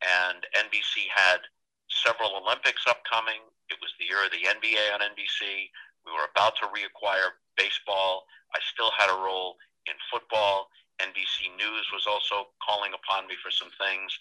And 0.00 0.44
NBC 0.56 1.08
had 1.12 1.44
several 1.88 2.36
Olympics 2.40 2.86
upcoming. 2.88 3.44
It 3.68 3.78
was 3.80 3.92
the 3.98 4.08
year 4.08 4.24
of 4.24 4.32
the 4.32 4.44
NBA 4.44 4.94
on 4.96 5.04
NBC. 5.04 5.68
We 6.04 6.12
were 6.12 6.28
about 6.32 6.56
to 6.64 6.70
reacquire 6.72 7.36
baseball. 7.56 8.24
I 8.56 8.60
still 8.72 8.90
had 8.96 9.12
a 9.12 9.20
role 9.20 9.60
in 9.86 9.94
football. 10.08 10.72
NBC 11.00 11.52
News 11.56 11.88
was 11.92 12.04
also 12.08 12.52
calling 12.60 12.92
upon 12.92 13.28
me 13.28 13.36
for 13.40 13.52
some 13.52 13.72
things. 13.76 14.12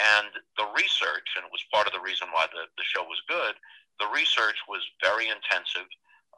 And 0.00 0.32
the 0.56 0.68
research, 0.72 1.36
and 1.36 1.44
it 1.44 1.52
was 1.52 1.64
part 1.68 1.86
of 1.86 1.92
the 1.92 2.00
reason 2.00 2.28
why 2.32 2.48
the, 2.48 2.68
the 2.80 2.84
show 2.84 3.04
was 3.04 3.20
good, 3.28 3.56
the 4.02 4.10
research 4.10 4.58
was 4.66 4.82
very 4.98 5.30
intensive 5.30 5.86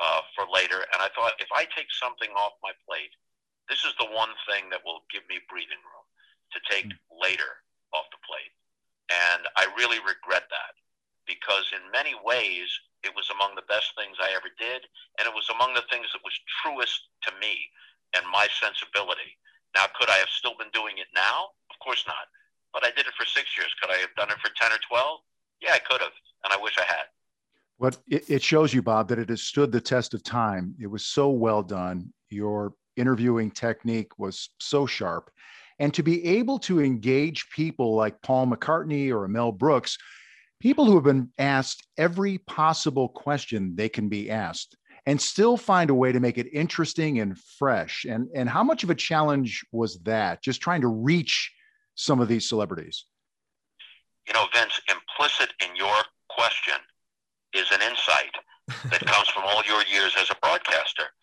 uh, 0.00 0.20
for 0.37 0.44
later. 0.53 0.85
And 0.92 1.00
I 1.00 1.09
thought, 1.16 1.40
if 1.40 1.48
I 1.57 1.64
take 1.72 1.88
something 1.96 2.29
off 2.37 2.61
my 2.61 2.77
plate, 2.85 3.16
this 3.72 3.88
is 3.88 3.96
the 3.96 4.12
one 4.12 4.37
thing 4.44 4.68
that 4.68 4.85
will 4.85 5.09
give 5.09 5.24
me 5.33 5.40
breathing 5.48 5.81
room 5.81 6.07
to 6.53 6.61
take 6.68 6.92
mm. 6.92 7.00
later 7.16 7.64
off 7.96 8.05
the 8.12 8.20
plate. 8.29 8.53
And 9.09 9.48
I 9.57 9.64
really 9.81 10.00
regret 10.05 10.44
that. 10.53 10.77
because 11.27 11.72
in 11.72 11.83
many 11.92 12.14
ways 12.24 12.68
it 13.03 13.12
was 13.16 13.29
among 13.33 13.55
the 13.57 13.68
best 13.68 13.92
things 13.96 14.16
I 14.20 14.33
ever 14.37 14.48
did, 14.59 14.85
and 15.18 15.29
it 15.29 15.35
was 15.35 15.48
among 15.53 15.74
the 15.74 15.85
things 15.90 16.09
that 16.12 16.24
was 16.24 16.37
truest 16.62 17.09
to 17.29 17.33
me 17.40 17.68
and 18.16 18.24
my 18.31 18.48
sensibility. 18.61 19.37
Now, 19.74 19.90
could 19.98 20.09
I 20.09 20.20
have 20.22 20.31
still 20.31 20.57
been 20.57 20.72
doing 20.72 20.98
it 20.98 21.11
now? 21.14 21.53
Of 21.70 21.77
course 21.83 22.05
not. 22.07 22.31
But 22.72 22.85
I 22.87 22.90
did 22.92 23.07
it 23.07 23.14
for 23.18 23.27
six 23.27 23.57
years. 23.59 23.72
Could 23.81 23.90
I 23.90 23.98
have 24.00 24.14
done 24.16 24.31
it 24.31 24.40
for 24.40 24.50
10 24.55 24.72
or 24.72 24.81
12? 24.88 25.20
Yeah, 25.62 25.74
I 25.74 25.83
could 25.83 26.00
have. 26.00 26.14
And 26.44 26.53
I 26.53 26.59
wish 26.61 26.79
I 26.79 26.87
had. 26.87 27.09
But 27.85 27.99
it, 28.09 28.31
it 28.31 28.42
shows 28.42 28.73
you, 28.73 28.81
Bob, 28.81 29.09
that 29.09 29.18
it 29.18 29.29
has 29.29 29.42
stood 29.42 29.70
the 29.70 29.79
test 29.79 30.14
of 30.14 30.23
time. 30.23 30.75
It 30.81 30.87
was 30.87 31.05
so 31.05 31.29
well 31.29 31.62
done. 31.62 32.14
Your 32.31 32.73
interviewing 32.97 33.51
technique 33.51 34.18
was 34.18 34.49
so 34.59 34.87
sharp. 34.87 35.31
And 35.79 35.92
to 35.92 36.03
be 36.03 36.25
able 36.25 36.59
to 36.61 36.81
engage 36.81 37.51
people 37.51 37.94
like 37.94 38.23
Paul 38.23 38.47
McCartney 38.47 39.11
or 39.11 39.29
Mel 39.29 39.53
Brooks, 39.53 39.99
people 40.61 40.87
who 40.87 40.94
have 40.94 41.05
been 41.05 41.29
asked 41.37 41.87
every 41.99 42.38
possible 42.38 43.11
question 43.11 43.77
they 43.77 43.90
can 43.90 44.09
be 44.09 44.31
asked 44.31 44.79
and 45.05 45.20
still 45.20 45.59
find 45.59 45.90
a 45.90 45.94
way 45.94 46.11
to 46.11 46.20
make 46.20 46.38
it 46.38 46.55
interesting 46.55 47.20
and 47.20 47.38
fresh. 47.59 48.07
And, 48.09 48.31
and 48.35 48.49
how 48.49 48.64
much 48.64 48.83
of 48.83 48.88
a 48.88 48.94
challenge 48.94 49.62
was 49.73 49.99
that, 50.05 50.42
just 50.42 50.62
trying 50.62 50.81
to 50.81 50.88
reach 50.88 51.53
some 51.97 52.18
of 52.18 52.29
these 52.29 52.49
celebrities? 52.49 53.05
You 54.27 54.33
know, 54.33 54.47
Vince, 54.55 54.81
implicit 54.88 55.53
in 55.61 55.77
your 55.77 55.97
question 56.31 56.77
is 57.55 57.71
an 57.71 57.83
insight 57.83 58.35
that 58.90 59.07
comes 59.12 59.29
from 59.29 59.45
all 59.47 59.62
your 59.64 59.83
years 59.87 60.14
as 60.21 60.31
a 60.31 60.38
broadcaster, 60.43 61.14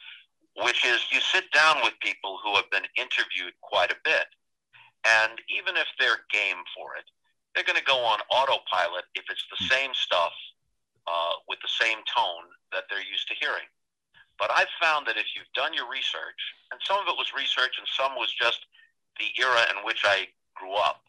which 0.63 0.85
is 0.85 1.03
you 1.11 1.19
sit 1.19 1.51
down 1.51 1.77
with 1.83 1.93
people 2.01 2.39
who 2.43 2.55
have 2.55 2.69
been 2.71 2.87
interviewed 2.95 3.53
quite 3.61 3.91
a 3.91 4.01
bit. 4.03 4.27
And 5.05 5.41
even 5.49 5.77
if 5.77 5.87
they're 5.99 6.25
game 6.31 6.61
for 6.75 6.95
it, 6.95 7.05
they're 7.53 7.67
going 7.67 7.79
to 7.79 7.83
go 7.83 7.99
on 7.99 8.19
autopilot 8.31 9.05
if 9.15 9.25
it's 9.29 9.45
the 9.51 9.59
hmm. 9.59 9.71
same 9.71 9.91
stuff 9.93 10.31
uh, 11.07 11.35
with 11.49 11.59
the 11.61 11.71
same 11.71 11.99
tone 12.07 12.47
that 12.71 12.85
they're 12.89 13.03
used 13.03 13.27
to 13.27 13.35
hearing. 13.39 13.67
But 14.39 14.49
I've 14.55 14.71
found 14.81 15.05
that 15.07 15.17
if 15.17 15.35
you've 15.35 15.51
done 15.53 15.73
your 15.73 15.89
research, 15.89 16.41
and 16.71 16.79
some 16.81 16.97
of 16.97 17.05
it 17.07 17.17
was 17.17 17.29
research 17.35 17.77
and 17.77 17.85
some 17.85 18.15
was 18.15 18.33
just 18.33 18.65
the 19.19 19.29
era 19.37 19.69
in 19.69 19.85
which 19.85 20.01
I 20.05 20.29
grew 20.55 20.73
up, 20.73 21.03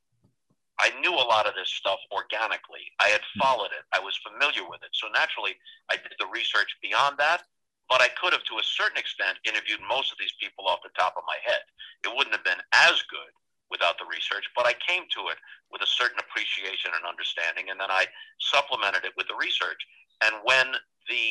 I 0.81 0.91
knew 1.01 1.13
a 1.13 1.29
lot 1.29 1.47
of 1.47 1.55
this 1.55 1.71
stuff 1.71 1.99
organically. 2.11 2.89
I 3.01 3.09
had 3.09 3.21
hmm. 3.35 3.41
followed 3.41 3.73
it. 3.77 3.85
I 3.93 4.01
was 4.01 4.19
familiar 4.23 4.69
with 4.69 4.83
it. 4.83 4.93
So 4.93 5.09
naturally, 5.13 5.57
I 5.91 5.97
did 5.97 6.17
the 6.19 6.31
research 6.33 6.77
beyond 6.83 7.19
that. 7.19 7.45
But 7.91 8.01
I 8.01 8.09
could 8.17 8.33
have, 8.33 8.47
to 8.49 8.57
a 8.57 8.65
certain 8.65 8.97
extent, 8.97 9.37
interviewed 9.45 9.83
most 9.85 10.09
of 10.09 10.17
these 10.17 10.33
people 10.41 10.65
off 10.65 10.81
the 10.81 10.95
top 10.97 11.13
of 11.19 11.29
my 11.29 11.37
head. 11.45 11.61
It 12.07 12.15
wouldn't 12.17 12.33
have 12.33 12.47
been 12.47 12.63
as 12.73 12.97
good 13.11 13.33
without 13.69 14.01
the 14.01 14.09
research, 14.09 14.49
but 14.57 14.65
I 14.65 14.73
came 14.81 15.05
to 15.13 15.33
it 15.33 15.41
with 15.73 15.81
a 15.81 15.89
certain 15.89 16.21
appreciation 16.21 16.93
and 16.93 17.05
understanding, 17.09 17.73
and 17.73 17.81
then 17.81 17.93
I 17.93 18.09
supplemented 18.39 19.05
it 19.05 19.17
with 19.17 19.29
the 19.29 19.37
research. 19.37 19.81
And 20.21 20.37
when 20.45 20.77
the 21.09 21.25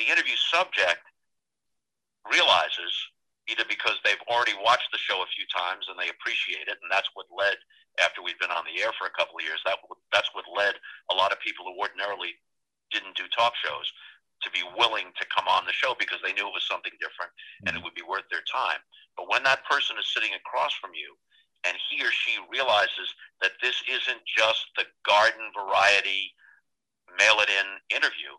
the 0.00 0.08
interview 0.08 0.36
subject 0.36 1.04
realizes 2.24 2.92
either 3.48 3.64
because 3.68 4.00
they've 4.00 4.24
already 4.28 4.56
watched 4.64 4.88
the 4.92 4.98
show 4.98 5.20
a 5.20 5.34
few 5.36 5.44
times 5.52 5.88
and 5.92 6.00
they 6.00 6.08
appreciate 6.08 6.68
it, 6.72 6.80
and 6.80 6.88
that's 6.88 7.12
what 7.12 7.28
led 7.28 7.60
after 8.00 8.22
we'd 8.22 8.38
been 8.40 8.54
on 8.54 8.64
the 8.64 8.80
air 8.80 8.94
for 8.96 9.04
a 9.04 9.16
couple 9.16 9.36
of 9.36 9.44
years. 9.44 9.60
That 9.64 9.82
that's 10.12 10.30
what 10.32 10.48
led 10.48 10.76
a 11.10 11.14
lot 11.14 11.32
of 11.32 11.40
people 11.40 11.66
who 11.66 11.76
ordinarily 11.76 12.38
didn't 12.92 13.16
do 13.16 13.24
talk 13.32 13.52
shows 13.56 13.88
to 14.42 14.50
be 14.50 14.62
willing 14.76 15.14
to 15.16 15.24
come 15.30 15.46
on 15.46 15.64
the 15.64 15.72
show 15.72 15.94
because 15.98 16.18
they 16.20 16.34
knew 16.34 16.46
it 16.46 16.56
was 16.56 16.66
something 16.66 16.92
different 16.98 17.30
and 17.62 17.72
it 17.72 17.78
mm-hmm. 17.78 17.86
would 17.86 17.96
be 17.96 18.04
worth 18.04 18.26
their 18.28 18.44
time. 18.44 18.82
But 19.16 19.30
when 19.30 19.42
that 19.46 19.64
person 19.64 19.96
is 19.96 20.10
sitting 20.10 20.34
across 20.34 20.74
from 20.74 20.92
you 20.98 21.14
and 21.62 21.78
he 21.78 22.02
or 22.02 22.10
she 22.10 22.42
realizes 22.50 23.14
that 23.40 23.54
this 23.62 23.78
isn't 23.86 24.22
just 24.26 24.66
the 24.74 24.88
garden 25.06 25.54
variety 25.54 26.34
mail 27.18 27.38
it 27.38 27.50
in 27.50 27.68
interview, 27.94 28.34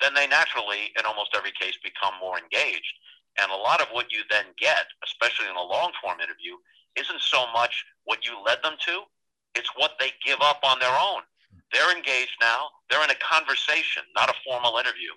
then 0.00 0.12
they 0.12 0.26
naturally, 0.26 0.92
in 0.96 1.04
almost 1.04 1.36
every 1.36 1.52
case, 1.52 1.76
become 1.80 2.16
more 2.20 2.36
engaged. 2.36 2.94
And 3.40 3.52
a 3.52 3.56
lot 3.56 3.80
of 3.80 3.88
what 3.92 4.12
you 4.12 4.26
then 4.28 4.52
get, 4.58 4.88
especially 5.04 5.48
in 5.48 5.56
a 5.56 5.62
long 5.62 5.92
form 6.02 6.20
interview, 6.20 6.58
isn't 6.98 7.20
so 7.20 7.46
much 7.52 7.84
what 8.04 8.26
you 8.26 8.32
led 8.44 8.58
them 8.62 8.74
to, 8.86 9.02
it's 9.54 9.70
what 9.76 9.92
they 9.98 10.10
give 10.24 10.38
up 10.40 10.60
on 10.64 10.78
their 10.78 10.90
own. 10.90 11.22
They're 11.72 11.94
engaged 11.96 12.36
now, 12.40 12.66
they're 12.88 13.02
in 13.04 13.10
a 13.10 13.14
conversation, 13.14 14.02
not 14.16 14.28
a 14.28 14.34
formal 14.44 14.78
interview, 14.78 15.10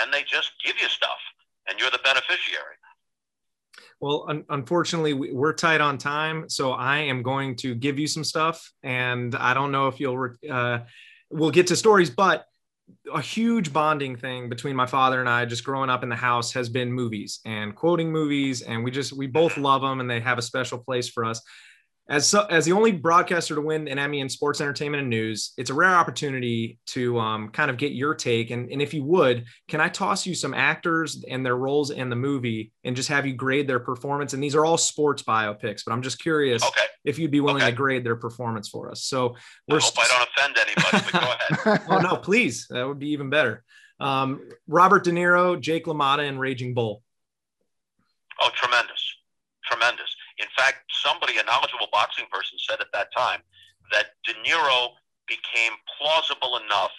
and 0.00 0.12
they 0.12 0.22
just 0.22 0.52
give 0.64 0.76
you 0.80 0.88
stuff, 0.88 1.18
and 1.68 1.78
you're 1.78 1.90
the 1.90 2.00
beneficiary. 2.02 2.76
Well, 4.00 4.24
un- 4.28 4.44
unfortunately, 4.48 5.12
we're 5.12 5.52
tight 5.52 5.80
on 5.80 5.98
time, 5.98 6.48
so 6.48 6.72
I 6.72 6.98
am 6.98 7.22
going 7.22 7.56
to 7.56 7.74
give 7.74 7.98
you 7.98 8.06
some 8.06 8.24
stuff, 8.24 8.72
and 8.82 9.34
I 9.34 9.54
don't 9.54 9.72
know 9.72 9.88
if 9.88 10.00
you'll. 10.00 10.18
Re- 10.18 10.50
uh, 10.50 10.80
we'll 11.30 11.50
get 11.50 11.66
to 11.68 11.76
stories, 11.76 12.10
but 12.10 12.46
a 13.12 13.20
huge 13.20 13.72
bonding 13.72 14.16
thing 14.16 14.48
between 14.48 14.76
my 14.76 14.86
father 14.86 15.20
and 15.20 15.28
I 15.28 15.44
just 15.44 15.64
growing 15.64 15.90
up 15.90 16.02
in 16.02 16.08
the 16.08 16.16
house 16.16 16.52
has 16.52 16.68
been 16.68 16.92
movies 16.92 17.40
and 17.44 17.74
quoting 17.74 18.10
movies. 18.12 18.62
And 18.62 18.84
we 18.84 18.90
just 18.90 19.12
we 19.12 19.26
both 19.26 19.56
love 19.70 19.82
them 19.82 20.00
and 20.00 20.10
they 20.10 20.20
have 20.20 20.38
a 20.38 20.42
special 20.42 20.78
place 20.78 21.08
for 21.08 21.24
us 21.24 21.40
as 22.10 22.26
so, 22.26 22.44
as 22.46 22.64
the 22.64 22.72
only 22.72 22.90
broadcaster 22.90 23.54
to 23.54 23.60
win 23.60 23.86
an 23.86 23.96
Emmy 23.96 24.18
in 24.18 24.28
sports 24.28 24.60
entertainment 24.60 25.00
and 25.00 25.08
news, 25.08 25.52
it's 25.56 25.70
a 25.70 25.74
rare 25.74 25.94
opportunity 25.94 26.80
to 26.86 27.16
um, 27.20 27.50
kind 27.50 27.70
of 27.70 27.76
get 27.76 27.92
your 27.92 28.16
take. 28.16 28.50
And, 28.50 28.68
and 28.68 28.82
if 28.82 28.92
you 28.92 29.04
would, 29.04 29.44
can 29.68 29.80
I 29.80 29.88
toss 29.88 30.26
you 30.26 30.34
some 30.34 30.52
actors 30.52 31.24
and 31.30 31.46
their 31.46 31.56
roles 31.56 31.90
in 31.92 32.10
the 32.10 32.16
movie 32.16 32.72
and 32.82 32.96
just 32.96 33.08
have 33.10 33.26
you 33.26 33.34
grade 33.34 33.68
their 33.68 33.78
performance? 33.78 34.34
And 34.34 34.42
these 34.42 34.56
are 34.56 34.64
all 34.64 34.76
sports 34.76 35.22
biopics, 35.22 35.82
but 35.86 35.92
I'm 35.92 36.02
just 36.02 36.20
curious 36.20 36.64
okay. 36.64 36.86
if 37.04 37.16
you'd 37.16 37.30
be 37.30 37.38
willing 37.38 37.62
okay. 37.62 37.70
to 37.70 37.76
grade 37.76 38.02
their 38.02 38.16
performance 38.16 38.68
for 38.68 38.90
us. 38.90 39.04
So 39.04 39.36
we're 39.68 39.78
I 39.78 39.80
hope 39.80 39.94
st- 39.94 40.06
I 40.10 40.18
don't 40.18 40.28
offend 40.36 40.58
anybody, 40.58 41.10
but 41.12 41.64
go 41.64 41.70
ahead. 41.70 41.82
oh 41.90 41.98
no, 42.00 42.16
please, 42.16 42.66
that 42.70 42.88
would 42.88 42.98
be 42.98 43.10
even 43.10 43.30
better. 43.30 43.62
Um, 44.00 44.48
Robert 44.66 45.04
De 45.04 45.12
Niro, 45.12 45.60
Jake 45.60 45.84
LaMotta, 45.84 46.28
and 46.28 46.40
Raging 46.40 46.74
Bull. 46.74 47.04
Oh, 48.40 48.50
tremendous, 48.52 49.14
tremendous. 49.64 50.16
In 50.38 50.46
fact, 50.56 50.89
somebody, 51.02 51.38
a 51.38 51.44
knowledgeable 51.44 51.88
boxing 51.92 52.26
person, 52.30 52.58
said 52.58 52.80
at 52.80 52.92
that 52.92 53.08
time 53.16 53.40
that 53.92 54.16
De 54.24 54.32
Niro 54.44 54.94
became 55.26 55.72
plausible 55.98 56.60
enough 56.64 56.92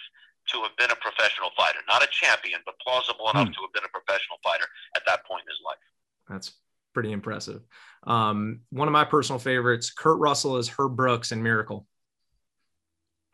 to 0.50 0.62
have 0.62 0.76
been 0.76 0.90
a 0.90 0.98
professional 0.98 1.50
fighter, 1.56 1.78
not 1.88 2.02
a 2.02 2.08
champion, 2.10 2.60
but 2.66 2.74
plausible 2.80 3.30
enough 3.30 3.46
hmm. 3.48 3.54
to 3.54 3.60
have 3.62 3.72
been 3.72 3.84
a 3.84 3.92
professional 3.92 4.38
fighter 4.42 4.66
at 4.96 5.02
that 5.06 5.24
point 5.24 5.42
in 5.46 5.50
his 5.50 5.60
life. 5.64 5.84
That's 6.28 6.52
pretty 6.92 7.12
impressive. 7.12 7.62
Um, 8.04 8.60
one 8.70 8.88
of 8.88 8.92
my 8.92 9.04
personal 9.04 9.38
favorites, 9.38 9.90
Kurt 9.90 10.18
Russell, 10.18 10.56
is 10.56 10.68
Herb 10.68 10.96
Brooks 10.96 11.32
in 11.32 11.42
Miracle. 11.42 11.86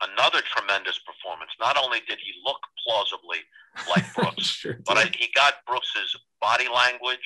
Another 0.01 0.39
tremendous 0.45 0.99
performance. 0.99 1.51
Not 1.59 1.77
only 1.77 1.99
did 2.07 2.19
he 2.23 2.31
look 2.45 2.59
plausibly 2.85 3.39
like 3.89 4.13
Brooks, 4.15 4.45
sure 4.45 4.77
but 4.85 4.97
I, 4.97 5.05
he 5.17 5.29
got 5.35 5.55
Brooks's 5.67 6.15
body 6.39 6.67
language 6.73 7.19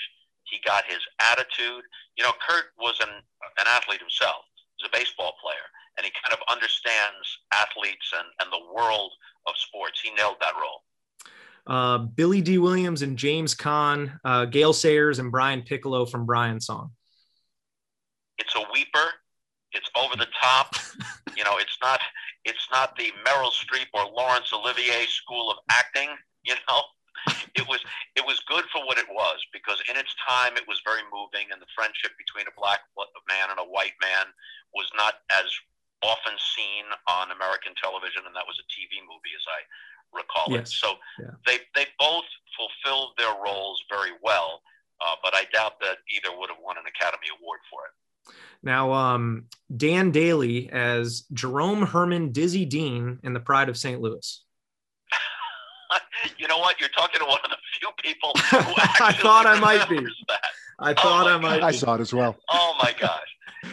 he 0.54 0.60
got 0.63 0.86
his 0.86 1.02
attitude. 1.20 1.84
You 2.16 2.24
know, 2.24 2.32
Kurt 2.48 2.66
was 2.78 3.00
an, 3.02 3.10
an 3.10 3.66
athlete 3.68 4.00
himself. 4.00 4.46
He's 4.78 4.88
a 4.88 4.96
baseball 4.96 5.34
player, 5.42 5.66
and 5.98 6.06
he 6.06 6.12
kind 6.24 6.34
of 6.34 6.39
understands 6.50 7.26
athletes 7.52 8.13
and, 8.13 8.28
and 8.39 8.54
the 8.54 8.74
world 8.74 9.12
of 9.48 9.56
sports. 9.58 10.00
He 10.02 10.13
nailed 10.13 10.38
that 10.42 10.54
role. 10.54 10.86
Uh, 11.66 11.98
Billy 11.98 12.42
Dee 12.42 12.58
Williams 12.60 13.02
and 13.02 13.18
James 13.18 13.56
Caan, 13.56 14.20
uh, 14.24 14.46
Gale 14.46 14.74
Sayers 14.74 15.18
and 15.18 15.32
Brian 15.32 15.63
Piccolo 15.63 16.06
from 16.06 16.26
Brian's 16.26 16.68
song. 16.68 16.92
It's 18.38 18.54
a 18.56 18.63
weeper. 18.74 19.08
It's 19.72 19.89
over 19.98 20.16
the 20.16 20.28
top. 20.39 20.76
you 21.38 21.44
know, 21.44 21.58
it's 21.58 21.78
not 21.82 22.00
it's 22.46 22.68
not 22.72 22.96
the 22.98 23.12
Meryl 23.26 23.50
Streep 23.50 23.88
or 23.94 24.06
Laurence 24.12 24.52
Olivier 24.54 25.06
school 25.08 25.50
of 25.50 25.58
acting. 25.72 26.10
You 26.44 26.56
know, 26.68 26.82
it 27.60 27.65
was 27.67 27.80
it 28.15 28.26
was 28.26 28.41
good 28.47 28.65
for 28.73 28.86
what 28.86 28.97
it 28.97 29.08
was 29.10 29.39
because 29.54 29.80
in 29.89 29.95
its 29.95 30.13
time 30.21 30.58
it 30.58 30.67
was 30.67 30.82
very 30.84 31.06
moving 31.13 31.49
and 31.52 31.62
the 31.62 31.69
friendship 31.76 32.12
between 32.17 32.45
a 32.49 32.56
black 32.58 32.84
man 33.30 33.54
and 33.54 33.60
a 33.60 33.67
white 33.67 33.95
man 34.02 34.30
was 34.73 34.89
not 34.97 35.23
as 35.32 35.47
often 36.04 36.36
seen 36.36 36.84
on 37.08 37.32
American 37.32 37.71
television 37.80 38.28
and 38.28 38.36
that 38.36 38.43
was 38.43 38.60
a 38.60 38.65
TV 38.67 38.99
movie 39.08 39.32
as 39.38 39.45
I 39.47 39.62
recall 40.13 40.47
yes. 40.49 40.69
it. 40.69 40.73
So 40.73 40.95
yeah. 41.19 41.34
they 41.45 41.58
they 41.76 41.86
both 41.99 42.26
fulfilled 42.56 43.17
their 43.17 43.34
roles 43.43 43.84
very 43.89 44.12
well, 44.21 44.62
uh, 45.02 45.15
but 45.23 45.34
I 45.36 45.45
doubt 45.54 45.80
that 45.82 45.97
either 46.13 46.36
would 46.38 46.49
have 46.49 46.60
won 46.63 46.78
an 46.78 46.86
Academy 46.88 47.28
Award 47.39 47.60
for 47.69 47.82
it. 47.86 47.93
Now, 48.62 48.93
um, 48.93 49.45
Dan 49.76 50.13
Dailey 50.13 50.69
as 50.71 51.26
Jerome 51.34 51.86
Herman 51.86 52.32
Dizzy 52.32 52.65
Dean 52.65 53.19
in 53.23 53.34
The 53.34 53.39
Pride 53.39 53.67
of 53.67 53.78
St. 53.78 53.99
Louis. 53.99 54.43
you 56.38 56.47
know 56.47 56.58
what? 56.58 56.79
You're 56.79 56.89
talking 56.89 57.19
to 57.19 57.25
one 57.25 57.39
of 57.43 57.49
the 57.49 57.58
few 57.79 57.89
people 58.01 58.32
who 58.49 58.73
actually 58.82 59.06
I 59.06 59.12
thought 59.13 59.45
I 59.45 59.60
might 59.60 59.88
be. 59.89 59.99
That. 59.99 60.41
I 60.79 60.93
thought 60.93 61.27
oh 61.27 61.36
I 61.36 61.38
might. 61.38 61.63
I 61.63 61.71
saw 61.71 61.95
it 61.95 62.01
as 62.01 62.13
well. 62.13 62.36
Oh 62.49 62.75
my 62.82 62.93
gosh! 62.99 63.29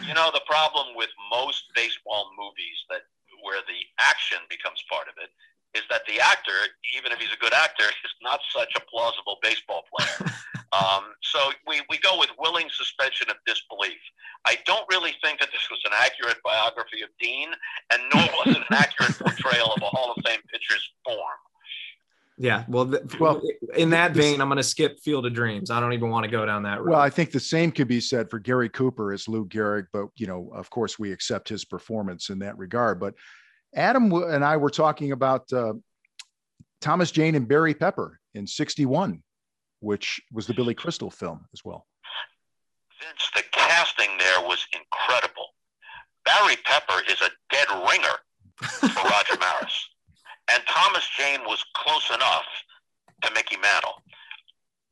You 0.07 0.13
know 0.13 0.29
the 0.33 0.41
problem 0.45 0.95
with 0.95 1.09
most 1.29 1.65
baseball 1.75 2.31
movies 2.37 2.77
that 2.89 3.01
where 3.43 3.61
the 3.65 3.81
action 3.99 4.37
becomes 4.49 4.83
part 4.89 5.07
of 5.07 5.15
it 5.17 5.29
is 5.73 5.83
that 5.89 6.01
the 6.05 6.19
actor, 6.19 6.55
even 6.95 7.11
if 7.11 7.19
he's 7.19 7.31
a 7.33 7.39
good 7.39 7.53
actor, 7.53 7.83
is 8.05 8.15
not 8.21 8.39
such 8.51 8.73
a 8.75 8.81
plausible 8.91 9.37
baseball 9.41 9.83
player. 9.89 10.31
um, 10.73 11.15
so 11.21 11.51
we, 11.67 11.81
we 11.89 11.97
go 11.99 12.19
with 12.19 12.29
willing 12.39 12.67
suspension 12.71 13.29
of 13.29 13.37
disbelief. 13.45 13.99
I 14.45 14.57
don't 14.65 14.85
really 14.89 15.13
think 15.23 15.39
that 15.39 15.49
this 15.51 15.67
was 15.69 15.79
an 15.85 15.91
accurate 15.95 16.41
biography 16.43 17.01
of 17.01 17.09
Dean, 17.19 17.49
and 17.91 18.01
nor 18.13 18.25
was 18.41 18.55
it 18.55 18.57
an 18.57 18.73
accurate 18.73 19.17
portrayal 19.19 19.71
of 19.73 19.81
a 19.81 19.89
Hall 19.93 20.13
of 20.15 20.23
Fame 20.25 20.41
pitcher's 20.51 20.83
form. 21.05 21.39
Yeah, 22.41 22.65
well, 22.67 22.89
th- 22.89 23.19
well, 23.19 23.39
in 23.75 23.91
that 23.91 24.13
vein, 24.13 24.41
I'm 24.41 24.47
going 24.47 24.57
to 24.57 24.63
skip 24.63 24.99
Field 24.99 25.27
of 25.27 25.33
Dreams. 25.33 25.69
I 25.69 25.79
don't 25.79 25.93
even 25.93 26.09
want 26.09 26.23
to 26.23 26.31
go 26.31 26.43
down 26.43 26.63
that 26.63 26.79
road. 26.79 26.89
Well, 26.89 26.99
I 26.99 27.11
think 27.11 27.31
the 27.31 27.39
same 27.39 27.71
could 27.71 27.87
be 27.87 28.01
said 28.01 28.31
for 28.31 28.39
Gary 28.39 28.67
Cooper 28.67 29.13
as 29.13 29.27
Lou 29.27 29.45
Gehrig, 29.45 29.85
but 29.93 30.07
you 30.15 30.25
know, 30.25 30.49
of 30.55 30.67
course, 30.71 30.97
we 30.97 31.11
accept 31.11 31.47
his 31.47 31.63
performance 31.63 32.31
in 32.31 32.39
that 32.39 32.57
regard. 32.57 32.99
But 32.99 33.13
Adam 33.75 34.11
and 34.11 34.43
I 34.43 34.57
were 34.57 34.71
talking 34.71 35.11
about 35.11 35.53
uh, 35.53 35.73
Thomas 36.79 37.11
Jane 37.11 37.35
and 37.35 37.47
Barry 37.47 37.75
Pepper 37.75 38.19
in 38.33 38.47
'61, 38.47 39.21
which 39.81 40.19
was 40.31 40.47
the 40.47 40.55
Billy 40.55 40.73
Crystal 40.73 41.11
film 41.11 41.45
as 41.53 41.63
well. 41.63 41.85
Vince, 42.99 43.29
the 43.35 43.43
casting 43.51 44.17
there 44.17 44.41
was 44.41 44.65
incredible. 44.73 45.45
Barry 46.25 46.55
Pepper 46.63 47.03
is 47.07 47.21
a 47.21 47.29
dead 47.51 47.67
ringer 47.87 48.17
for 48.55 49.09
Roger 49.09 49.37
Maris. 49.39 49.89
And 50.53 50.63
Thomas 50.67 51.07
Jane 51.17 51.41
was 51.45 51.63
close 51.75 52.09
enough 52.09 52.45
to 53.23 53.31
Mickey 53.33 53.57
Mantle. 53.57 54.01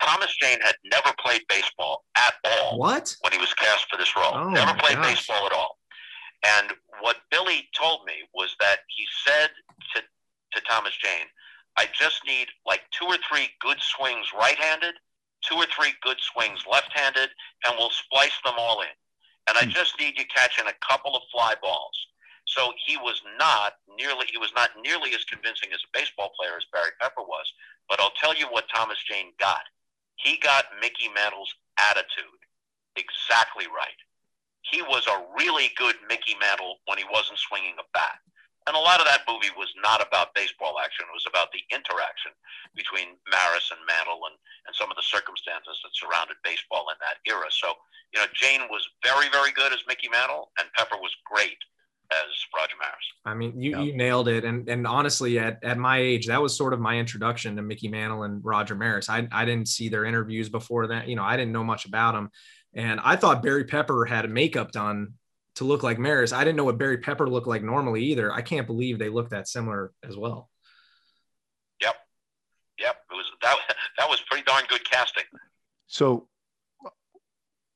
Thomas 0.02 0.34
Jane 0.42 0.60
had 0.62 0.76
never 0.92 1.14
played 1.20 1.42
baseball 1.50 2.06
at 2.16 2.34
all. 2.46 2.78
What? 2.80 3.16
When 3.22 3.34
he 3.34 3.40
was 3.40 3.54
cast 3.54 3.90
for 3.90 3.98
this 3.98 4.16
role. 4.16 4.32
Oh 4.34 4.50
never 4.50 4.74
played 4.80 4.96
gosh. 4.96 5.16
baseball 5.16 5.46
at 5.46 5.52
all. 5.52 5.78
And 6.46 6.74
what 7.02 7.18
Billy 7.30 7.68
told 7.78 8.06
me 8.06 8.14
was 8.34 8.56
that 8.62 8.78
he 8.88 9.06
said 9.26 9.50
to, 9.96 10.02
to 10.02 10.66
Thomas 10.66 10.96
Jane, 10.96 11.28
I 11.78 11.88
just 11.94 12.26
need 12.26 12.48
like 12.66 12.82
two 12.92 13.06
or 13.06 13.18
three 13.30 13.50
good 13.60 13.78
swings 13.82 14.28
right 14.38 14.58
handed, 14.58 14.96
two 15.44 15.56
or 15.56 15.66
three 15.66 15.94
good 16.02 16.18
swings 16.20 16.64
left 16.72 16.92
handed, 16.98 17.30
and 17.66 17.76
we'll 17.78 17.90
splice 17.92 18.40
them 18.46 18.56
all 18.58 18.82
in. 18.82 18.88
And 19.48 19.58
I 19.58 19.66
Hmm. 19.66 19.72
just 19.72 20.00
need 20.00 20.18
you 20.18 20.26
catching 20.34 20.68
a 20.68 20.74
couple 20.88 21.16
of 21.16 21.24
fly 21.32 21.56
balls. 21.62 21.98
So 22.50 22.74
he 22.82 22.98
was 22.98 23.22
not 23.38 23.78
nearly 23.86 24.26
he 24.26 24.42
was 24.42 24.50
not 24.58 24.74
nearly 24.82 25.14
as 25.14 25.24
convincing 25.30 25.70
as 25.70 25.86
a 25.86 25.94
baseball 25.94 26.34
player 26.34 26.58
as 26.58 26.66
Barry 26.74 26.98
Pepper 27.00 27.22
was. 27.22 27.46
But 27.88 28.02
I'll 28.02 28.18
tell 28.18 28.34
you 28.34 28.50
what 28.50 28.66
Thomas 28.74 28.98
Jane 29.06 29.38
got. 29.38 29.62
He 30.18 30.42
got 30.42 30.66
Mickey 30.82 31.08
Mantle's 31.14 31.54
attitude 31.78 32.42
exactly 32.98 33.70
right. 33.70 33.96
He 34.66 34.82
was 34.82 35.06
a 35.06 35.24
really 35.38 35.72
good 35.78 35.96
Mickey 36.10 36.36
Mantle 36.42 36.82
when 36.90 36.98
he 36.98 37.06
wasn't 37.14 37.40
swinging 37.40 37.78
a 37.80 37.86
bat. 37.94 38.18
And 38.68 38.76
a 38.76 38.82
lot 38.82 39.00
of 39.00 39.08
that 39.08 39.26
movie 39.26 39.54
was 39.56 39.72
not 39.82 40.04
about 40.04 40.36
baseball 40.36 40.78
action. 40.84 41.06
It 41.08 41.16
was 41.16 41.30
about 41.30 41.50
the 41.54 41.64
interaction 41.74 42.36
between 42.76 43.18
Maris 43.30 43.72
and 43.72 43.82
Mantle 43.88 44.20
and, 44.30 44.36
and 44.68 44.76
some 44.76 44.92
of 44.92 44.98
the 45.00 45.06
circumstances 45.06 45.80
that 45.82 45.96
surrounded 45.96 46.38
baseball 46.44 46.86
in 46.94 47.00
that 47.02 47.24
era. 47.26 47.50
So, 47.50 47.74
you 48.14 48.20
know, 48.20 48.30
Jane 48.36 48.70
was 48.70 48.86
very, 49.02 49.32
very 49.34 49.56
good 49.56 49.74
as 49.74 49.82
Mickey 49.88 50.12
Mantle, 50.12 50.52
and 50.60 50.70
Pepper 50.78 51.00
was 51.02 51.16
great 51.26 51.58
as 52.12 52.26
Roger 52.56 52.76
Maris. 52.80 53.06
I 53.26 53.34
mean, 53.36 53.62
you, 53.62 53.72
Yeah. 53.72 53.82
you 53.82 53.96
nailed 53.96 54.28
it. 54.28 54.44
And 54.44 54.68
and 54.68 54.88
honestly, 54.88 55.38
at, 55.40 55.64
at 55.64 55.78
my 55.78 56.00
age, 56.00 56.28
that 56.28 56.42
was 56.42 56.58
sort 56.58 56.74
of 56.74 56.80
my 56.80 56.98
introduction 56.98 57.56
to 57.56 57.62
Mickey 57.62 57.88
Mantle 57.88 58.24
and 58.24 58.44
Roger 58.44 58.76
Maris. 58.76 59.10
I, 59.10 59.28
I 59.32 59.46
didn't 59.46 59.68
see 59.68 59.90
their 59.90 60.06
interviews 60.06 60.50
before 60.50 60.88
that. 60.88 61.08
You 61.08 61.16
know, 61.16 61.24
I 61.24 61.38
didn't 61.38 61.52
know 61.52 61.64
much 61.64 61.86
about 61.86 62.14
them. 62.14 62.30
And 62.74 63.00
I 63.04 63.16
thought 63.16 63.44
Barry 63.44 63.64
Pepper 63.66 64.06
had 64.06 64.30
makeup 64.30 64.72
done 64.72 65.14
to 65.56 65.64
look 65.66 65.84
like 65.84 66.00
Maris. 66.00 66.32
I 66.34 66.44
didn't 66.44 66.56
know 66.58 66.64
what 66.64 66.78
Barry 66.78 66.98
Pepper 67.00 67.28
looked 67.30 67.48
like 67.48 67.64
normally 67.64 68.04
either. 68.06 68.32
I 68.32 68.42
can't 68.42 68.66
believe 68.68 68.98
they 69.00 69.10
look 69.10 69.30
that 69.30 69.48
similar 69.48 69.92
as 70.08 70.16
well. 70.16 70.50
Yep, 71.82 71.96
yep. 72.80 72.96
It 73.12 73.16
was 73.16 73.26
that. 73.42 73.56
That 73.98 74.08
was 74.10 74.22
pretty 74.30 74.44
darn 74.46 74.64
good 74.70 74.90
casting. 74.90 75.26
So 75.88 76.30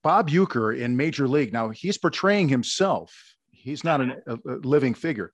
Bob 0.03 0.29
Uecker 0.29 0.77
in 0.77 0.95
Major 0.95 1.27
League. 1.27 1.51
Now 1.51 1.69
he's 1.69 1.97
portraying 1.97 2.47
himself. 2.47 3.32
He's 3.63 3.83
not 3.83 4.01
an, 4.01 4.21
a, 4.27 4.33
a 4.33 4.55
living 4.63 4.93
figure, 4.93 5.31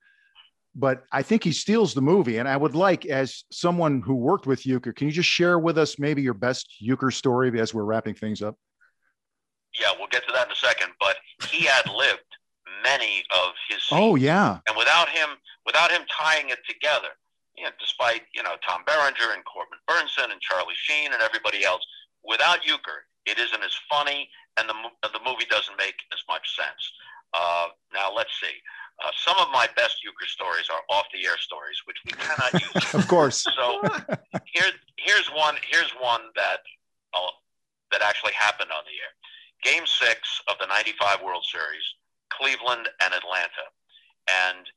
but 0.74 1.04
I 1.12 1.22
think 1.22 1.44
he 1.44 1.52
steals 1.52 1.94
the 1.94 2.02
movie. 2.02 2.38
And 2.38 2.48
I 2.48 2.56
would 2.56 2.74
like, 2.74 3.06
as 3.06 3.44
someone 3.50 4.00
who 4.00 4.14
worked 4.14 4.46
with 4.46 4.62
Uecker, 4.62 4.94
can 4.94 5.08
you 5.08 5.12
just 5.12 5.28
share 5.28 5.58
with 5.58 5.76
us 5.78 5.98
maybe 5.98 6.22
your 6.22 6.34
best 6.34 6.68
Uecker 6.82 7.12
story 7.12 7.58
as 7.60 7.74
we're 7.74 7.84
wrapping 7.84 8.14
things 8.14 8.40
up? 8.42 8.56
Yeah, 9.78 9.88
we'll 9.98 10.08
get 10.08 10.26
to 10.26 10.32
that 10.32 10.46
in 10.46 10.52
a 10.52 10.56
second. 10.56 10.92
But 10.98 11.16
he 11.48 11.64
had 11.64 11.86
lived 11.86 12.24
many 12.82 13.24
of 13.30 13.52
his. 13.68 13.86
Oh 13.90 14.16
yeah, 14.16 14.58
and 14.68 14.76
without 14.76 15.08
him, 15.08 15.30
without 15.66 15.90
him 15.90 16.02
tying 16.10 16.50
it 16.50 16.58
together, 16.68 17.14
you 17.56 17.64
know, 17.64 17.70
despite 17.78 18.22
you 18.34 18.42
know 18.42 18.54
Tom 18.66 18.82
Berenger 18.86 19.34
and 19.34 19.44
Corbin 19.44 19.78
Bernsen 19.88 20.32
and 20.32 20.40
Charlie 20.40 20.74
Sheen 20.74 21.12
and 21.12 21.22
everybody 21.22 21.64
else, 21.64 21.84
without 22.24 22.62
Uecker, 22.62 23.06
it 23.26 23.38
isn't 23.38 23.62
as 23.62 23.74
funny, 23.88 24.28
and 24.58 24.68
the 24.68 24.74
the 25.02 25.20
movie 25.24 25.46
doesn't 25.48 25.76
make 25.76 25.96
as 26.12 26.22
much 26.28 26.56
sense. 26.56 26.92
Uh, 27.34 27.68
now 27.92 28.12
let's 28.14 28.32
see. 28.40 28.54
Uh, 29.00 29.10
some 29.16 29.36
of 29.38 29.48
my 29.52 29.66
best 29.76 29.96
Uecker 30.04 30.28
stories 30.28 30.68
are 30.68 30.82
off-the-air 30.94 31.38
stories, 31.40 31.80
which 31.86 31.96
we 32.04 32.12
cannot 32.12 32.52
use. 32.52 32.94
of 32.94 33.08
course. 33.08 33.46
So 33.56 33.80
here's 34.52 34.76
here's 34.96 35.28
one 35.32 35.56
here's 35.64 35.90
one 36.00 36.20
that 36.36 36.60
uh, 37.14 37.32
that 37.92 38.02
actually 38.02 38.36
happened 38.36 38.70
on 38.70 38.84
the 38.84 38.96
air. 39.00 39.12
Game 39.64 39.86
six 39.86 40.40
of 40.48 40.56
the 40.60 40.66
'95 40.66 41.22
World 41.24 41.44
Series, 41.48 41.84
Cleveland 42.28 42.88
and 43.00 43.14
Atlanta, 43.14 43.72
and 44.28 44.68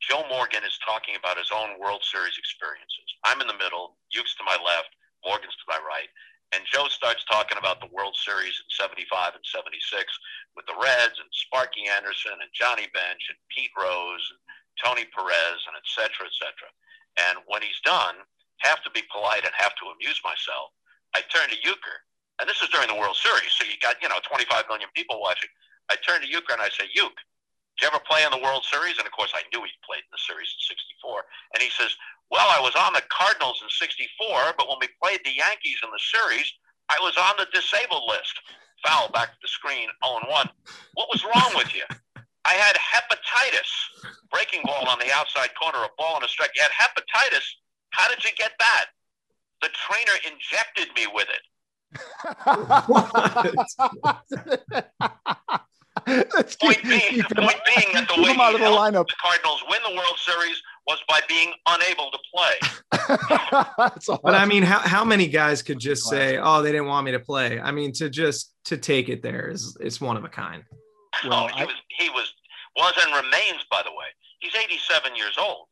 Joe 0.00 0.24
Morgan 0.30 0.64
is 0.64 0.78
talking 0.80 1.16
about 1.18 1.36
his 1.36 1.50
own 1.52 1.76
World 1.76 2.00
Series 2.06 2.38
experiences. 2.38 3.08
I'm 3.26 3.40
in 3.42 3.48
the 3.50 3.58
middle, 3.58 3.98
Ukes 4.14 4.32
to 4.38 4.44
my 4.46 4.56
left, 4.64 4.94
Morgan's 5.26 5.56
to 5.60 5.66
my 5.68 5.80
right, 5.84 6.08
and 6.52 6.64
Joe 6.64 6.88
starts 6.88 7.24
talking 7.24 7.58
about 7.58 7.80
the 7.80 7.92
World 7.92 8.16
Series 8.16 8.56
in 8.56 8.68
'75 8.72 9.36
and 9.36 9.44
'76 9.44 9.78
with 10.56 10.66
the 10.66 10.78
Reds 10.80 11.20
and 11.20 11.28
Sparky 11.30 11.88
Anderson 11.88 12.36
and 12.40 12.50
Johnny 12.52 12.88
Bench 12.94 13.28
and 13.28 13.38
Pete 13.52 13.72
Rose 13.76 14.24
and 14.32 14.40
Tony 14.80 15.04
Perez 15.10 15.60
and 15.68 15.76
et 15.76 15.86
cetera, 15.86 16.26
et 16.26 16.36
cetera. 16.38 16.70
And 17.18 17.42
when 17.46 17.62
he's 17.62 17.80
done, 17.84 18.22
have 18.62 18.82
to 18.82 18.90
be 18.90 19.02
polite 19.10 19.44
and 19.44 19.54
have 19.54 19.74
to 19.78 19.90
amuse 19.94 20.18
myself. 20.24 20.74
I 21.14 21.22
turn 21.30 21.50
to 21.50 21.58
Uecker, 21.62 21.98
and 22.40 22.46
this 22.48 22.62
is 22.62 22.68
during 22.70 22.88
the 22.88 22.98
World 22.98 23.16
Series, 23.16 23.50
so 23.54 23.66
you 23.66 23.78
got, 23.82 23.98
you 24.02 24.08
know, 24.08 24.22
25 24.22 24.66
million 24.68 24.88
people 24.94 25.20
watching. 25.20 25.50
I 25.90 25.96
turn 26.02 26.20
to 26.22 26.28
Uecker 26.28 26.54
and 26.54 26.62
I 26.62 26.70
say, 26.70 26.86
Uecker, 26.94 27.22
did 27.78 27.86
you 27.86 27.94
ever 27.94 28.02
play 28.10 28.26
in 28.26 28.34
the 28.34 28.42
World 28.42 28.66
Series? 28.66 28.98
And 28.98 29.06
of 29.06 29.14
course, 29.14 29.30
I 29.38 29.46
knew 29.54 29.62
he 29.62 29.70
played 29.86 30.02
in 30.02 30.10
the 30.10 30.18
series 30.18 30.50
in 30.50 30.58
64. 30.98 31.22
And 31.54 31.62
he 31.62 31.70
says, 31.70 31.94
Well, 32.26 32.50
I 32.50 32.58
was 32.58 32.74
on 32.74 32.90
the 32.90 33.06
Cardinals 33.06 33.62
in 33.62 33.70
64, 33.70 34.58
but 34.58 34.66
when 34.66 34.82
we 34.82 34.90
played 34.98 35.22
the 35.22 35.38
Yankees 35.38 35.78
in 35.86 35.90
the 35.94 36.02
series, 36.02 36.50
I 36.90 36.98
was 36.98 37.14
on 37.14 37.38
the 37.38 37.46
disabled 37.54 38.10
list. 38.10 38.34
Foul 38.82 39.14
back 39.14 39.30
to 39.30 39.38
the 39.42 39.46
screen, 39.46 39.86
0 40.02 40.26
1. 40.26 40.50
What 40.98 41.06
was 41.06 41.22
wrong 41.22 41.54
with 41.54 41.70
you? 41.70 41.86
I 42.42 42.58
had 42.58 42.74
hepatitis. 42.74 43.70
Breaking 44.34 44.66
ball 44.66 44.90
on 44.90 44.98
the 44.98 45.14
outside 45.14 45.54
corner, 45.54 45.78
a 45.78 45.88
ball 45.94 46.18
and 46.18 46.26
a 46.26 46.28
strike. 46.28 46.50
You 46.58 46.66
had 46.66 46.74
hepatitis. 46.74 47.46
How 47.94 48.10
did 48.10 48.26
you 48.26 48.30
get 48.34 48.58
that? 48.58 48.90
The 49.62 49.70
trainer 49.86 50.18
injected 50.26 50.90
me 50.98 51.06
with 51.14 51.30
it. 51.30 51.46
Let's 56.34 56.56
Point 56.56 56.76
keep, 56.78 56.84
being, 56.88 57.00
keep 57.00 57.26
point 57.36 57.56
being 57.74 57.94
that 57.94 58.08
the 58.08 58.14
keep 58.14 58.26
way 58.26 58.36
out 58.40 58.54
of 58.54 58.60
he 58.60 58.64
the 58.66 58.70
helped 58.72 58.94
lineup. 58.94 59.06
the 59.08 59.14
Cardinals 59.22 59.62
win 59.68 59.80
the 59.88 59.94
World 59.96 60.18
Series 60.18 60.60
was 60.86 60.98
by 61.08 61.20
being 61.28 61.52
unable 61.66 62.10
to 62.10 62.18
play. 62.34 62.54
Awesome. 63.78 64.18
But 64.22 64.34
I 64.34 64.44
mean, 64.44 64.62
how, 64.62 64.78
how 64.80 65.04
many 65.04 65.28
guys 65.28 65.62
could 65.62 65.78
just 65.78 66.04
say, 66.08 66.38
"Oh, 66.38 66.62
they 66.62 66.72
didn't 66.72 66.86
want 66.88 67.04
me 67.06 67.12
to 67.12 67.20
play"? 67.20 67.58
I 67.60 67.70
mean, 67.70 67.92
to 67.94 68.10
just 68.10 68.52
to 68.66 68.76
take 68.76 69.08
it 69.08 69.22
there 69.22 69.48
is 69.48 69.76
it's 69.80 70.00
one 70.00 70.16
of 70.16 70.24
a 70.24 70.28
kind. 70.28 70.64
Well, 71.24 71.44
oh, 71.44 71.56
he 71.56 71.62
I- 71.62 71.66
was 71.66 71.74
he 71.98 72.10
was 72.10 72.32
was 72.76 72.92
and 73.04 73.14
remains, 73.14 73.64
by 73.70 73.82
the 73.84 73.90
way. 73.90 74.06
He's 74.40 74.54
87 74.54 75.16
years 75.16 75.36
old, 75.38 75.66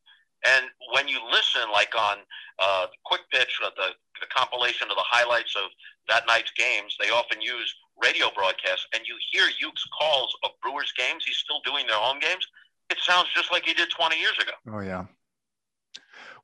and 0.48 0.66
when 0.94 1.06
you 1.08 1.18
listen, 1.30 1.62
like 1.72 1.94
on 1.96 2.18
uh, 2.58 2.86
Quick 3.04 3.22
Pitch, 3.32 3.58
uh, 3.64 3.70
the 3.76 3.88
the 4.20 4.26
compilation 4.34 4.88
of 4.90 4.96
the 4.96 5.04
highlights 5.06 5.54
of 5.56 5.64
that 6.08 6.24
night's 6.26 6.52
games, 6.56 6.96
they 7.00 7.10
often 7.10 7.40
use 7.42 7.74
radio 8.02 8.26
broadcasts, 8.34 8.86
and 8.94 9.02
you 9.06 9.16
hear 9.32 9.46
Uke's 9.60 9.86
calls 9.98 10.34
of 10.44 10.50
Brewers 10.62 10.92
games. 10.96 11.24
He's 11.26 11.36
still 11.36 11.60
doing 11.64 11.86
their 11.86 11.96
home 11.96 12.18
games. 12.20 12.46
It 12.90 12.98
sounds 13.00 13.28
just 13.34 13.50
like 13.50 13.64
he 13.64 13.74
did 13.74 13.90
20 13.90 14.18
years 14.18 14.36
ago. 14.40 14.52
Oh 14.72 14.80
yeah. 14.80 15.06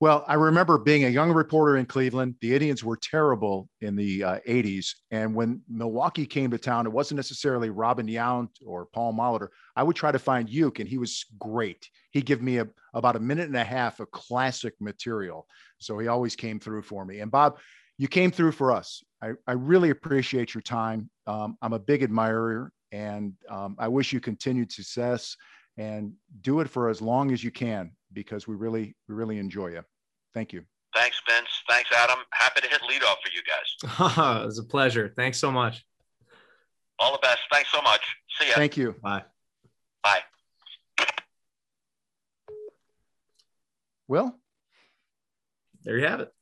Well, 0.02 0.24
I 0.26 0.34
remember 0.34 0.78
being 0.78 1.04
a 1.04 1.08
young 1.08 1.30
reporter 1.30 1.76
in 1.76 1.86
Cleveland. 1.86 2.34
The 2.40 2.54
Indians 2.54 2.82
were 2.82 2.96
terrible 2.96 3.68
in 3.80 3.94
the 3.94 4.24
uh, 4.24 4.38
80s. 4.48 4.94
And 5.12 5.32
when 5.32 5.62
Milwaukee 5.68 6.26
came 6.26 6.50
to 6.50 6.58
town, 6.58 6.86
it 6.86 6.92
wasn't 6.92 7.18
necessarily 7.18 7.70
Robin 7.70 8.08
Yount 8.08 8.48
or 8.66 8.86
Paul 8.86 9.12
Molitor. 9.12 9.46
I 9.76 9.84
would 9.84 9.94
try 9.94 10.10
to 10.10 10.18
find 10.18 10.50
Uke, 10.50 10.80
and 10.80 10.88
he 10.88 10.98
was 10.98 11.24
great. 11.38 11.88
He'd 12.10 12.26
give 12.26 12.42
me 12.42 12.58
a, 12.58 12.66
about 12.94 13.14
a 13.14 13.20
minute 13.20 13.46
and 13.46 13.56
a 13.56 13.62
half 13.62 14.00
of 14.00 14.10
classic 14.10 14.74
material. 14.80 15.46
So 15.78 15.96
he 16.00 16.08
always 16.08 16.34
came 16.34 16.58
through 16.58 16.82
for 16.82 17.04
me. 17.04 17.20
And 17.20 17.30
Bob, 17.30 17.58
you 17.96 18.08
came 18.08 18.32
through 18.32 18.52
for 18.52 18.72
us. 18.72 19.04
I, 19.22 19.30
I 19.46 19.52
really 19.52 19.90
appreciate 19.90 20.52
your 20.52 20.62
time. 20.62 21.08
Um, 21.26 21.56
I'm 21.62 21.72
a 21.72 21.78
big 21.78 22.02
admirer, 22.02 22.72
and 22.90 23.34
um, 23.48 23.76
I 23.78 23.88
wish 23.88 24.12
you 24.12 24.20
continued 24.20 24.72
success 24.72 25.36
and 25.78 26.12
do 26.42 26.60
it 26.60 26.68
for 26.68 26.88
as 26.88 27.00
long 27.00 27.30
as 27.30 27.42
you 27.42 27.50
can 27.50 27.92
because 28.12 28.46
we 28.46 28.56
really 28.56 28.94
we 29.08 29.14
really 29.14 29.38
enjoy 29.38 29.68
you. 29.68 29.82
Thank 30.34 30.52
you. 30.52 30.64
Thanks, 30.94 31.20
Vince. 31.26 31.48
Thanks, 31.68 31.90
Adam. 31.96 32.18
Happy 32.32 32.60
to 32.60 32.68
hit 32.68 32.80
leadoff 32.82 33.16
for 33.22 33.30
you 33.32 33.42
guys. 33.46 34.40
it 34.42 34.46
was 34.46 34.58
a 34.58 34.64
pleasure. 34.64 35.12
Thanks 35.16 35.38
so 35.38 35.50
much. 35.50 35.84
All 36.98 37.12
the 37.12 37.18
best. 37.22 37.40
Thanks 37.50 37.70
so 37.72 37.80
much. 37.80 38.00
See 38.38 38.48
ya. 38.48 38.54
Thank 38.54 38.76
you. 38.76 38.94
Bye. 39.02 39.22
Bye. 40.02 40.20
Well, 44.08 44.38
there 45.84 45.98
you 45.98 46.06
have 46.06 46.20
it. 46.20 46.32